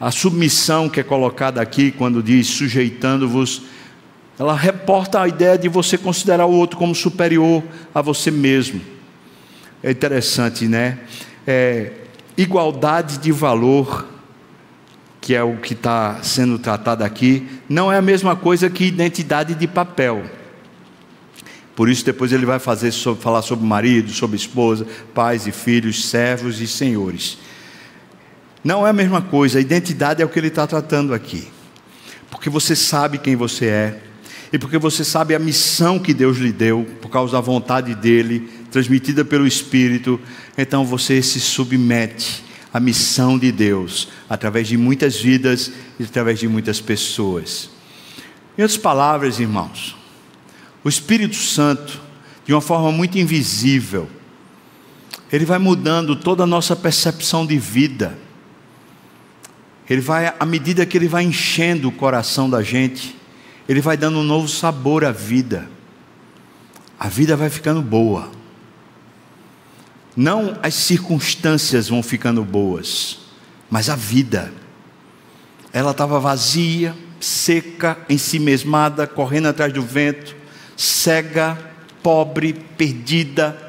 A 0.00 0.10
submissão 0.10 0.88
que 0.88 1.00
é 1.00 1.02
colocada 1.02 1.60
aqui 1.60 1.90
quando 1.90 2.22
diz 2.22 2.48
sujeitando-vos 2.48 3.62
ela 4.38 4.54
reporta 4.54 5.20
a 5.20 5.28
ideia 5.28 5.58
de 5.58 5.68
você 5.68 5.98
considerar 5.98 6.46
o 6.46 6.52
outro 6.52 6.78
como 6.78 6.94
superior 6.94 7.62
a 7.94 8.00
você 8.00 8.30
mesmo. 8.30 8.80
É 9.82 9.90
interessante, 9.90 10.66
né? 10.66 10.98
É, 11.46 11.92
igualdade 12.36 13.18
de 13.18 13.32
valor, 13.32 14.06
que 15.20 15.34
é 15.34 15.42
o 15.42 15.56
que 15.56 15.72
está 15.72 16.22
sendo 16.22 16.58
tratado 16.58 17.02
aqui, 17.02 17.48
não 17.68 17.90
é 17.92 17.96
a 17.96 18.02
mesma 18.02 18.36
coisa 18.36 18.70
que 18.70 18.84
identidade 18.84 19.54
de 19.54 19.66
papel. 19.66 20.24
Por 21.74 21.88
isso, 21.88 22.04
depois 22.04 22.32
ele 22.32 22.46
vai 22.46 22.58
fazer 22.58 22.92
falar 22.92 23.42
sobre 23.42 23.66
marido, 23.66 24.10
sobre 24.10 24.36
esposa, 24.36 24.86
pais 25.14 25.46
e 25.46 25.52
filhos, 25.52 26.04
servos 26.06 26.60
e 26.60 26.66
senhores. 26.66 27.38
Não 28.64 28.86
é 28.86 28.90
a 28.90 28.92
mesma 28.92 29.22
coisa, 29.22 29.58
a 29.58 29.60
identidade 29.60 30.22
é 30.22 30.24
o 30.24 30.28
que 30.28 30.38
ele 30.38 30.48
está 30.48 30.66
tratando 30.66 31.14
aqui. 31.14 31.48
Porque 32.30 32.50
você 32.50 32.74
sabe 32.74 33.18
quem 33.18 33.36
você 33.36 33.66
é, 33.66 34.02
e 34.52 34.58
porque 34.58 34.78
você 34.78 35.04
sabe 35.04 35.34
a 35.34 35.38
missão 35.38 35.98
que 35.98 36.14
Deus 36.14 36.38
lhe 36.38 36.52
deu, 36.52 36.86
por 37.02 37.10
causa 37.10 37.32
da 37.32 37.40
vontade 37.40 37.94
dele, 37.94 38.48
transmitida 38.70 39.24
pelo 39.24 39.46
Espírito, 39.46 40.20
então 40.56 40.84
você 40.84 41.20
se 41.22 41.40
submete 41.40 42.44
à 42.72 42.80
missão 42.80 43.38
de 43.38 43.52
Deus, 43.52 44.08
através 44.28 44.68
de 44.68 44.76
muitas 44.76 45.20
vidas 45.20 45.72
e 45.98 46.04
através 46.04 46.38
de 46.38 46.48
muitas 46.48 46.80
pessoas. 46.80 47.70
Em 48.56 48.62
outras 48.62 48.78
palavras, 48.78 49.38
irmãos, 49.38 49.96
o 50.82 50.88
Espírito 50.88 51.36
Santo, 51.36 52.00
de 52.46 52.52
uma 52.54 52.60
forma 52.60 52.90
muito 52.90 53.18
invisível, 53.18 54.08
ele 55.30 55.44
vai 55.44 55.58
mudando 55.58 56.16
toda 56.16 56.44
a 56.44 56.46
nossa 56.46 56.74
percepção 56.74 57.44
de 57.44 57.58
vida. 57.58 58.18
Ele 59.88 60.00
vai, 60.00 60.34
à 60.38 60.46
medida 60.46 60.86
que 60.86 60.96
ele 60.96 61.08
vai 61.08 61.24
enchendo 61.24 61.88
o 61.88 61.92
coração 61.92 62.48
da 62.48 62.62
gente, 62.62 63.17
ele 63.68 63.80
vai 63.80 63.96
dando 63.96 64.18
um 64.18 64.22
novo 64.22 64.48
sabor 64.48 65.04
à 65.04 65.12
vida. 65.12 65.68
A 66.98 67.08
vida 67.08 67.36
vai 67.36 67.50
ficando 67.50 67.82
boa. 67.82 68.30
Não 70.16 70.58
as 70.62 70.74
circunstâncias 70.74 71.88
vão 71.88 72.02
ficando 72.02 72.42
boas, 72.44 73.18
mas 73.70 73.88
a 73.88 73.94
vida. 73.94 74.52
Ela 75.72 75.90
estava 75.90 76.18
vazia, 76.18 76.96
seca, 77.20 77.98
ensimesmada, 78.08 79.06
correndo 79.06 79.46
atrás 79.46 79.72
do 79.72 79.82
vento, 79.82 80.34
cega, 80.76 81.58
pobre, 82.02 82.52
perdida, 82.52 83.68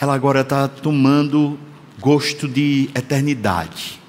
ela 0.00 0.14
agora 0.14 0.40
está 0.40 0.66
tomando 0.66 1.58
gosto 2.00 2.48
de 2.48 2.90
eternidade, 2.94 4.00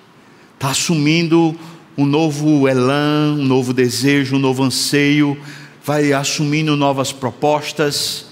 está 0.55 0.69
assumindo 0.69 1.55
um 1.97 2.05
novo 2.05 2.67
elan, 2.67 3.35
um 3.37 3.43
novo 3.43 3.73
desejo, 3.73 4.35
um 4.35 4.39
novo 4.39 4.63
anseio, 4.63 5.37
vai 5.85 6.13
assumindo 6.13 6.75
novas 6.75 7.11
propostas, 7.11 8.25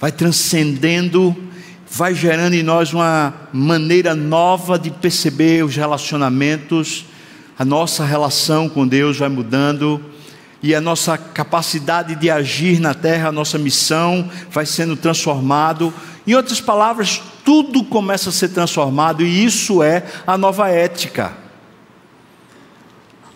vai 0.00 0.12
transcendendo, 0.12 1.36
vai 1.90 2.14
gerando 2.14 2.54
em 2.54 2.62
nós 2.62 2.92
uma 2.92 3.34
maneira 3.52 4.14
nova 4.14 4.78
de 4.78 4.90
perceber 4.90 5.64
os 5.64 5.74
relacionamentos, 5.74 7.06
a 7.58 7.64
nossa 7.64 8.04
relação 8.04 8.68
com 8.68 8.86
Deus 8.86 9.18
vai 9.18 9.28
mudando 9.28 10.00
e 10.62 10.74
a 10.74 10.80
nossa 10.80 11.18
capacidade 11.18 12.14
de 12.14 12.30
agir 12.30 12.78
na 12.78 12.94
terra, 12.94 13.28
a 13.28 13.32
nossa 13.32 13.58
missão 13.58 14.30
vai 14.48 14.64
sendo 14.64 14.96
transformado. 14.96 15.92
Em 16.24 16.34
outras 16.34 16.60
palavras, 16.60 17.20
tudo 17.44 17.82
começa 17.82 18.28
a 18.28 18.32
ser 18.32 18.50
transformado 18.50 19.24
e 19.24 19.44
isso 19.44 19.82
é 19.82 20.04
a 20.24 20.38
nova 20.38 20.68
ética. 20.68 21.41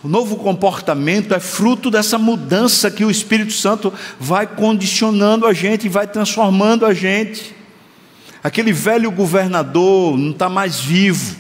O 0.07 0.09
novo 0.09 0.36
comportamento 0.36 1.34
é 1.34 1.40
fruto 1.40 1.90
dessa 1.90 2.16
mudança 2.16 2.92
que 2.92 3.04
o 3.04 3.11
Espírito 3.11 3.52
Santo 3.52 3.92
vai 4.20 4.46
condicionando 4.46 5.44
a 5.44 5.52
gente, 5.52 5.88
vai 5.88 6.07
transformando 6.07 6.86
a 6.86 6.94
gente. 6.94 7.52
Aquele 8.40 8.72
velho 8.72 9.11
governador 9.11 10.16
não 10.16 10.30
está 10.30 10.48
mais 10.48 10.78
vivo. 10.78 11.34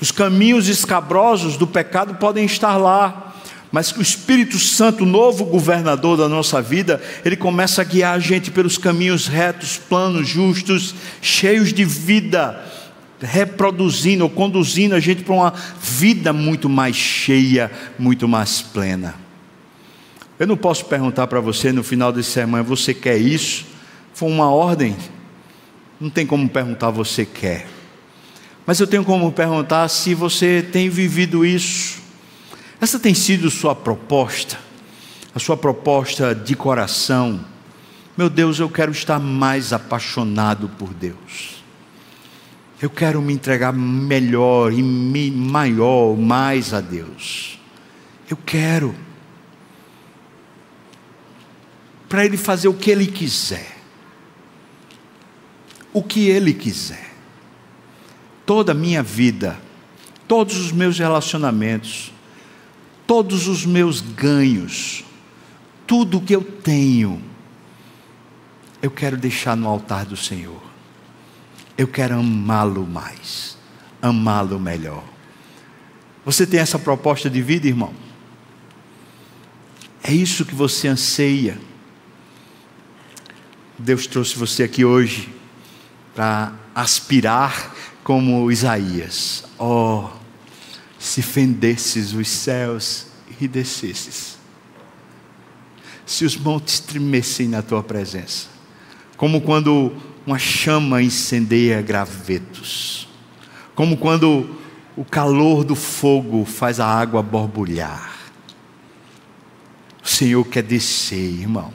Os 0.00 0.10
caminhos 0.10 0.66
escabrosos 0.66 1.56
do 1.56 1.64
pecado 1.64 2.16
podem 2.16 2.44
estar 2.44 2.76
lá 2.76 3.28
mas 3.70 3.90
o 3.92 4.02
Espírito 4.02 4.58
Santo, 4.58 5.06
novo 5.06 5.46
governador 5.46 6.18
da 6.18 6.28
nossa 6.28 6.60
vida, 6.60 7.00
ele 7.24 7.36
começa 7.36 7.80
a 7.80 7.84
guiar 7.84 8.14
a 8.14 8.18
gente 8.18 8.50
pelos 8.50 8.76
caminhos 8.76 9.26
retos, 9.26 9.78
planos, 9.78 10.28
justos, 10.28 10.94
cheios 11.22 11.72
de 11.72 11.82
vida, 11.82 12.62
reproduzindo 13.22 14.24
ou 14.24 14.30
conduzindo 14.30 14.94
a 14.94 15.00
gente 15.00 15.22
para 15.22 15.34
uma 15.34 15.54
vida 15.80 16.32
muito 16.32 16.68
mais 16.68 16.96
cheia, 16.96 17.70
muito 17.98 18.26
mais 18.26 18.60
plena. 18.60 19.14
Eu 20.38 20.46
não 20.46 20.56
posso 20.56 20.84
perguntar 20.86 21.26
para 21.28 21.40
você 21.40 21.72
no 21.72 21.84
final 21.84 22.12
desse 22.12 22.32
semana, 22.32 22.62
você 22.62 22.92
quer 22.92 23.16
isso? 23.16 23.64
Foi 24.12 24.28
uma 24.28 24.50
ordem. 24.50 24.96
Não 26.00 26.10
tem 26.10 26.26
como 26.26 26.48
perguntar 26.48 26.90
você 26.90 27.24
quer. 27.24 27.66
Mas 28.66 28.80
eu 28.80 28.86
tenho 28.86 29.04
como 29.04 29.30
perguntar 29.30 29.88
se 29.88 30.14
você 30.14 30.66
tem 30.72 30.88
vivido 30.88 31.44
isso. 31.44 32.00
Essa 32.80 32.98
tem 32.98 33.14
sido 33.14 33.50
sua 33.50 33.74
proposta, 33.74 34.58
a 35.32 35.38
sua 35.38 35.56
proposta 35.56 36.34
de 36.34 36.56
coração. 36.56 37.40
Meu 38.16 38.28
Deus, 38.28 38.58
eu 38.58 38.68
quero 38.68 38.90
estar 38.90 39.20
mais 39.20 39.72
apaixonado 39.72 40.68
por 40.70 40.92
Deus. 40.92 41.61
Eu 42.82 42.90
quero 42.90 43.22
me 43.22 43.32
entregar 43.32 43.72
melhor 43.72 44.72
e 44.72 44.82
maior, 44.82 46.16
mais 46.16 46.74
a 46.74 46.80
Deus. 46.80 47.56
Eu 48.28 48.36
quero. 48.36 48.92
Para 52.08 52.24
Ele 52.24 52.36
fazer 52.36 52.66
o 52.66 52.74
que 52.74 52.90
Ele 52.90 53.06
quiser. 53.06 53.78
O 55.92 56.02
que 56.02 56.28
Ele 56.28 56.52
quiser. 56.52 57.14
Toda 58.44 58.72
a 58.72 58.74
minha 58.74 59.00
vida, 59.00 59.56
todos 60.26 60.56
os 60.56 60.72
meus 60.72 60.98
relacionamentos, 60.98 62.12
todos 63.06 63.46
os 63.46 63.64
meus 63.64 64.00
ganhos, 64.00 65.04
tudo 65.86 66.20
que 66.20 66.34
eu 66.34 66.42
tenho, 66.42 67.22
eu 68.82 68.90
quero 68.90 69.16
deixar 69.16 69.56
no 69.56 69.68
altar 69.68 70.04
do 70.04 70.16
Senhor. 70.16 70.71
Eu 71.76 71.88
quero 71.88 72.18
amá-lo 72.18 72.86
mais, 72.86 73.56
amá-lo 74.00 74.60
melhor. 74.60 75.04
Você 76.24 76.46
tem 76.46 76.60
essa 76.60 76.78
proposta 76.78 77.28
de 77.28 77.42
vida, 77.42 77.66
irmão? 77.66 77.92
É 80.02 80.12
isso 80.12 80.44
que 80.44 80.54
você 80.54 80.88
anseia. 80.88 81.58
Deus 83.78 84.06
trouxe 84.06 84.36
você 84.36 84.62
aqui 84.62 84.84
hoje 84.84 85.32
para 86.14 86.52
aspirar 86.74 87.74
como 88.04 88.50
Isaías. 88.50 89.44
Oh, 89.58 90.08
se 90.98 91.22
fendesses 91.22 92.12
os 92.12 92.28
céus 92.28 93.06
e 93.40 93.48
descesses, 93.48 94.38
se 96.06 96.24
os 96.24 96.36
montes 96.36 96.78
tremessem 96.78 97.48
na 97.48 97.62
tua 97.62 97.82
presença, 97.82 98.46
como 99.16 99.40
quando 99.40 99.92
uma 100.26 100.38
chama 100.38 101.02
incendeia 101.02 101.80
gravetos, 101.82 103.08
como 103.74 103.96
quando 103.96 104.48
o 104.96 105.04
calor 105.04 105.64
do 105.64 105.74
fogo 105.74 106.44
faz 106.44 106.78
a 106.78 106.86
água 106.86 107.22
borbulhar. 107.22 108.12
O 110.02 110.08
Senhor 110.08 110.44
quer 110.44 110.62
descer, 110.62 111.40
irmão. 111.40 111.72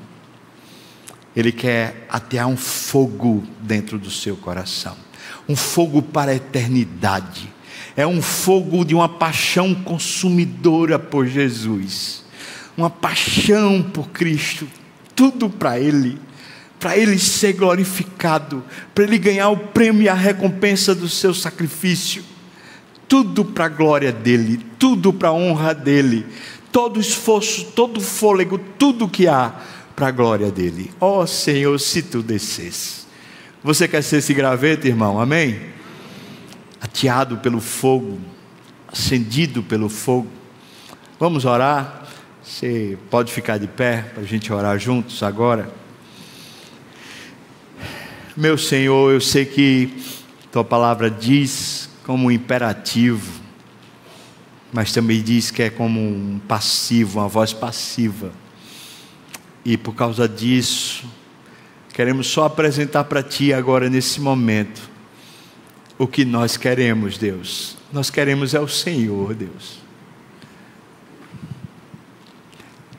Ele 1.36 1.52
quer 1.52 2.08
atear 2.10 2.48
um 2.48 2.58
fogo 2.58 3.44
dentro 3.62 3.98
do 3.98 4.10
seu 4.10 4.36
coração. 4.36 4.96
Um 5.48 5.56
fogo 5.56 6.02
para 6.02 6.32
a 6.32 6.36
eternidade. 6.36 7.54
É 7.96 8.06
um 8.06 8.22
fogo 8.22 8.84
de 8.84 8.94
uma 8.94 9.10
paixão 9.10 9.74
consumidora 9.74 11.00
por 11.00 11.26
Jesus, 11.26 12.24
uma 12.78 12.90
paixão 12.90 13.82
por 13.82 14.10
Cristo, 14.10 14.68
tudo 15.16 15.50
para 15.50 15.80
Ele, 15.80 16.20
para 16.80 16.98
Ele 16.98 17.18
ser 17.18 17.54
glorificado, 17.54 18.64
para 18.94 19.04
Ele 19.04 19.18
ganhar 19.18 19.50
o 19.50 19.58
prêmio 19.58 20.04
e 20.04 20.10
a 20.10 20.14
recompensa 20.14 20.94
do 20.94 21.10
seu 21.10 21.34
sacrifício, 21.34 22.24
tudo 23.08 23.46
para 23.46 23.66
a 23.66 23.70
glória 23.70 24.12
dEle, 24.12 24.58
tudo 24.78 25.14
para 25.14 25.30
a 25.30 25.34
honra 25.34 25.74
dEle, 25.74 26.26
todo 26.72 27.00
esforço, 27.00 27.66
todo 27.76 28.02
fôlego, 28.02 28.60
tudo 28.78 29.08
que 29.08 29.28
há 29.28 29.54
para 29.96 30.08
a 30.08 30.12
glória 30.12 30.52
dEle. 30.52 30.92
Ó 31.00 31.22
oh, 31.22 31.28
Senhor, 31.28 31.80
se 31.80 32.02
tu 32.02 32.22
descesse. 32.22 33.08
Você 33.64 33.88
quer 33.88 34.04
ser 34.04 34.18
esse 34.18 34.34
graveto, 34.34 34.88
irmão? 34.88 35.20
Amém? 35.20 35.78
ateado 36.82 37.38
pelo 37.38 37.60
fogo, 37.60 38.20
acendido 38.92 39.64
pelo 39.64 39.90
fogo. 39.90 40.28
Vamos 41.20 41.46
orar? 41.46 42.04
Você 42.44 42.98
pode 43.10 43.32
ficar 43.32 43.58
de 43.58 43.68
pé 43.68 44.04
para 44.14 44.24
a 44.24 44.26
gente 44.26 44.52
orar 44.54 44.80
juntos 44.80 45.22
agora? 45.22 45.70
Meu 48.38 48.56
Senhor, 48.56 49.12
eu 49.12 49.20
sei 49.20 49.46
que 49.46 49.92
tua 50.52 50.64
palavra 50.64 51.10
diz 51.10 51.90
como 52.06 52.28
um 52.28 52.32
imperativo, 52.32 53.42
mas 54.72 54.92
também 54.92 55.24
diz 55.24 55.50
que 55.50 55.64
é 55.64 55.72
como 55.72 56.00
um 56.00 56.40
passivo, 56.48 57.18
uma 57.18 57.28
voz 57.28 57.52
passiva. 57.52 58.32
E 59.66 59.76
por 59.76 59.96
causa 59.96 60.30
disso, 60.30 61.04
queremos 61.92 62.28
só 62.28 62.46
apresentar 62.46 63.06
para 63.06 63.24
Ti 63.24 63.54
agora 63.54 63.90
nesse 63.90 64.22
momento 64.22 64.88
o 65.98 66.06
que 66.06 66.24
nós 66.24 66.58
queremos, 66.58 67.18
Deus. 67.18 67.76
Nós 67.92 68.12
queremos 68.12 68.54
é 68.54 68.60
o 68.60 68.68
Senhor, 68.68 69.34
Deus. 69.34 69.80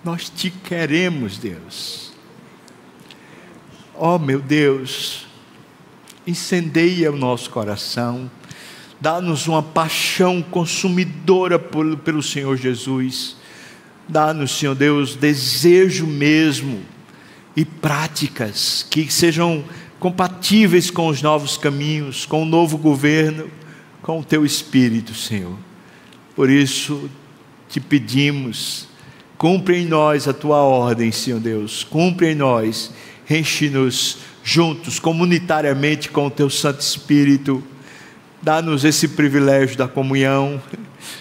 Nós 0.02 0.28
te 0.28 0.50
queremos, 0.50 1.38
Deus. 1.38 2.12
Oh, 3.94 4.18
meu 4.18 4.40
Deus, 4.40 5.27
incendeia 6.28 7.10
o 7.10 7.16
nosso 7.16 7.48
coração, 7.48 8.30
dá-nos 9.00 9.48
uma 9.48 9.62
paixão 9.62 10.42
consumidora 10.42 11.58
por, 11.58 11.96
pelo 11.98 12.22
Senhor 12.22 12.56
Jesus, 12.56 13.36
dá-nos, 14.06 14.58
Senhor 14.58 14.74
Deus, 14.74 15.16
desejo 15.16 16.06
mesmo 16.06 16.82
e 17.56 17.64
práticas 17.64 18.86
que 18.90 19.10
sejam 19.10 19.64
compatíveis 19.98 20.90
com 20.90 21.08
os 21.08 21.22
novos 21.22 21.56
caminhos, 21.56 22.26
com 22.26 22.42
o 22.42 22.46
novo 22.46 22.76
governo, 22.76 23.50
com 24.02 24.20
o 24.20 24.24
teu 24.24 24.44
espírito, 24.44 25.14
Senhor. 25.14 25.56
Por 26.36 26.50
isso 26.50 27.10
te 27.68 27.80
pedimos, 27.80 28.86
cumpre 29.38 29.78
em 29.78 29.86
nós 29.86 30.28
a 30.28 30.34
tua 30.34 30.58
ordem, 30.58 31.10
Senhor 31.10 31.40
Deus, 31.40 31.84
cumpre 31.84 32.32
em 32.32 32.34
nós, 32.34 32.92
enche-nos 33.28 34.18
juntos, 34.48 34.98
comunitariamente 34.98 36.08
com 36.08 36.26
o 36.26 36.30
teu 36.30 36.48
Santo 36.48 36.80
Espírito. 36.80 37.62
Dá-nos 38.40 38.82
esse 38.82 39.08
privilégio 39.08 39.76
da 39.76 39.86
comunhão. 39.86 40.62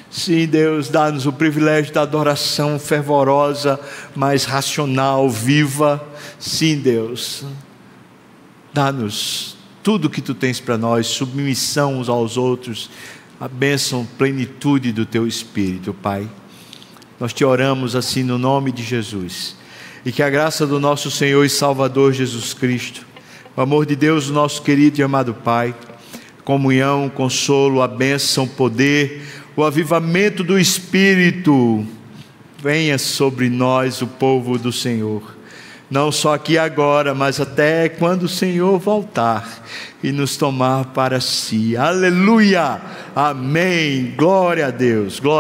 Sim, 0.10 0.46
Deus, 0.46 0.88
dá-nos 0.88 1.26
o 1.26 1.34
privilégio 1.34 1.94
da 1.94 2.04
adoração 2.04 2.80
fervorosa, 2.80 3.78
mais 4.16 4.46
racional, 4.46 5.30
viva. 5.30 6.02
Sim, 6.40 6.80
Deus, 6.80 7.44
Dá-nos 8.74 9.58
tudo 9.82 10.10
que 10.10 10.22
tu 10.22 10.36
tens 10.36 10.60
para 10.60 10.78
nós, 10.78 11.08
submissão 11.08 12.00
uns 12.00 12.10
aos 12.10 12.38
outros, 12.38 12.92
a 13.40 13.48
bênção, 13.48 14.08
plenitude 14.20 14.92
do 14.92 15.04
teu 15.04 15.26
Espírito, 15.26 15.96
Pai. 15.96 16.30
Nós 17.20 17.34
te 17.34 17.44
oramos 17.44 17.96
assim 17.96 18.22
no 18.22 18.38
nome 18.38 18.72
de 18.72 18.84
Jesus. 18.84 19.56
e 20.06 20.12
que 20.12 20.22
a 20.22 20.30
graça 20.30 20.68
do 20.68 20.80
nosso 20.80 21.10
Senhor 21.10 21.44
e 21.44 21.50
Salvador 21.50 22.14
Jesus 22.14 22.54
Cristo, 22.54 23.07
o 23.58 23.62
amor 23.62 23.88
de 23.88 23.96
Deus, 23.96 24.30
nosso 24.30 24.62
querido 24.62 25.00
e 25.00 25.04
amado 25.04 25.34
Pai, 25.34 25.74
comunhão, 26.46 27.10
consolo, 27.10 27.82
a 27.82 27.88
bênção, 27.88 28.48
poder, 28.48 29.24
o 29.56 29.64
avivamento 29.64 30.44
do 30.44 30.60
Espírito, 30.60 31.84
venha 32.62 33.00
sobre 33.00 33.50
nós, 33.50 34.00
o 34.00 34.06
povo 34.06 34.60
do 34.60 34.72
Senhor. 34.72 35.36
Não 35.90 36.12
só 36.12 36.36
aqui 36.36 36.56
agora, 36.56 37.16
mas 37.16 37.40
até 37.40 37.90
quando 37.90 38.24
o 38.24 38.30
Senhor 38.30 38.78
voltar 38.78 39.64
e 40.04 40.12
nos 40.12 40.38
tomar 40.38 40.86
para 40.94 41.20
si. 41.20 41.76
Aleluia! 41.76 42.80
Amém! 43.16 44.14
Glória 44.16 44.68
a 44.68 44.70
Deus! 44.70 45.20
Glória 45.20 45.36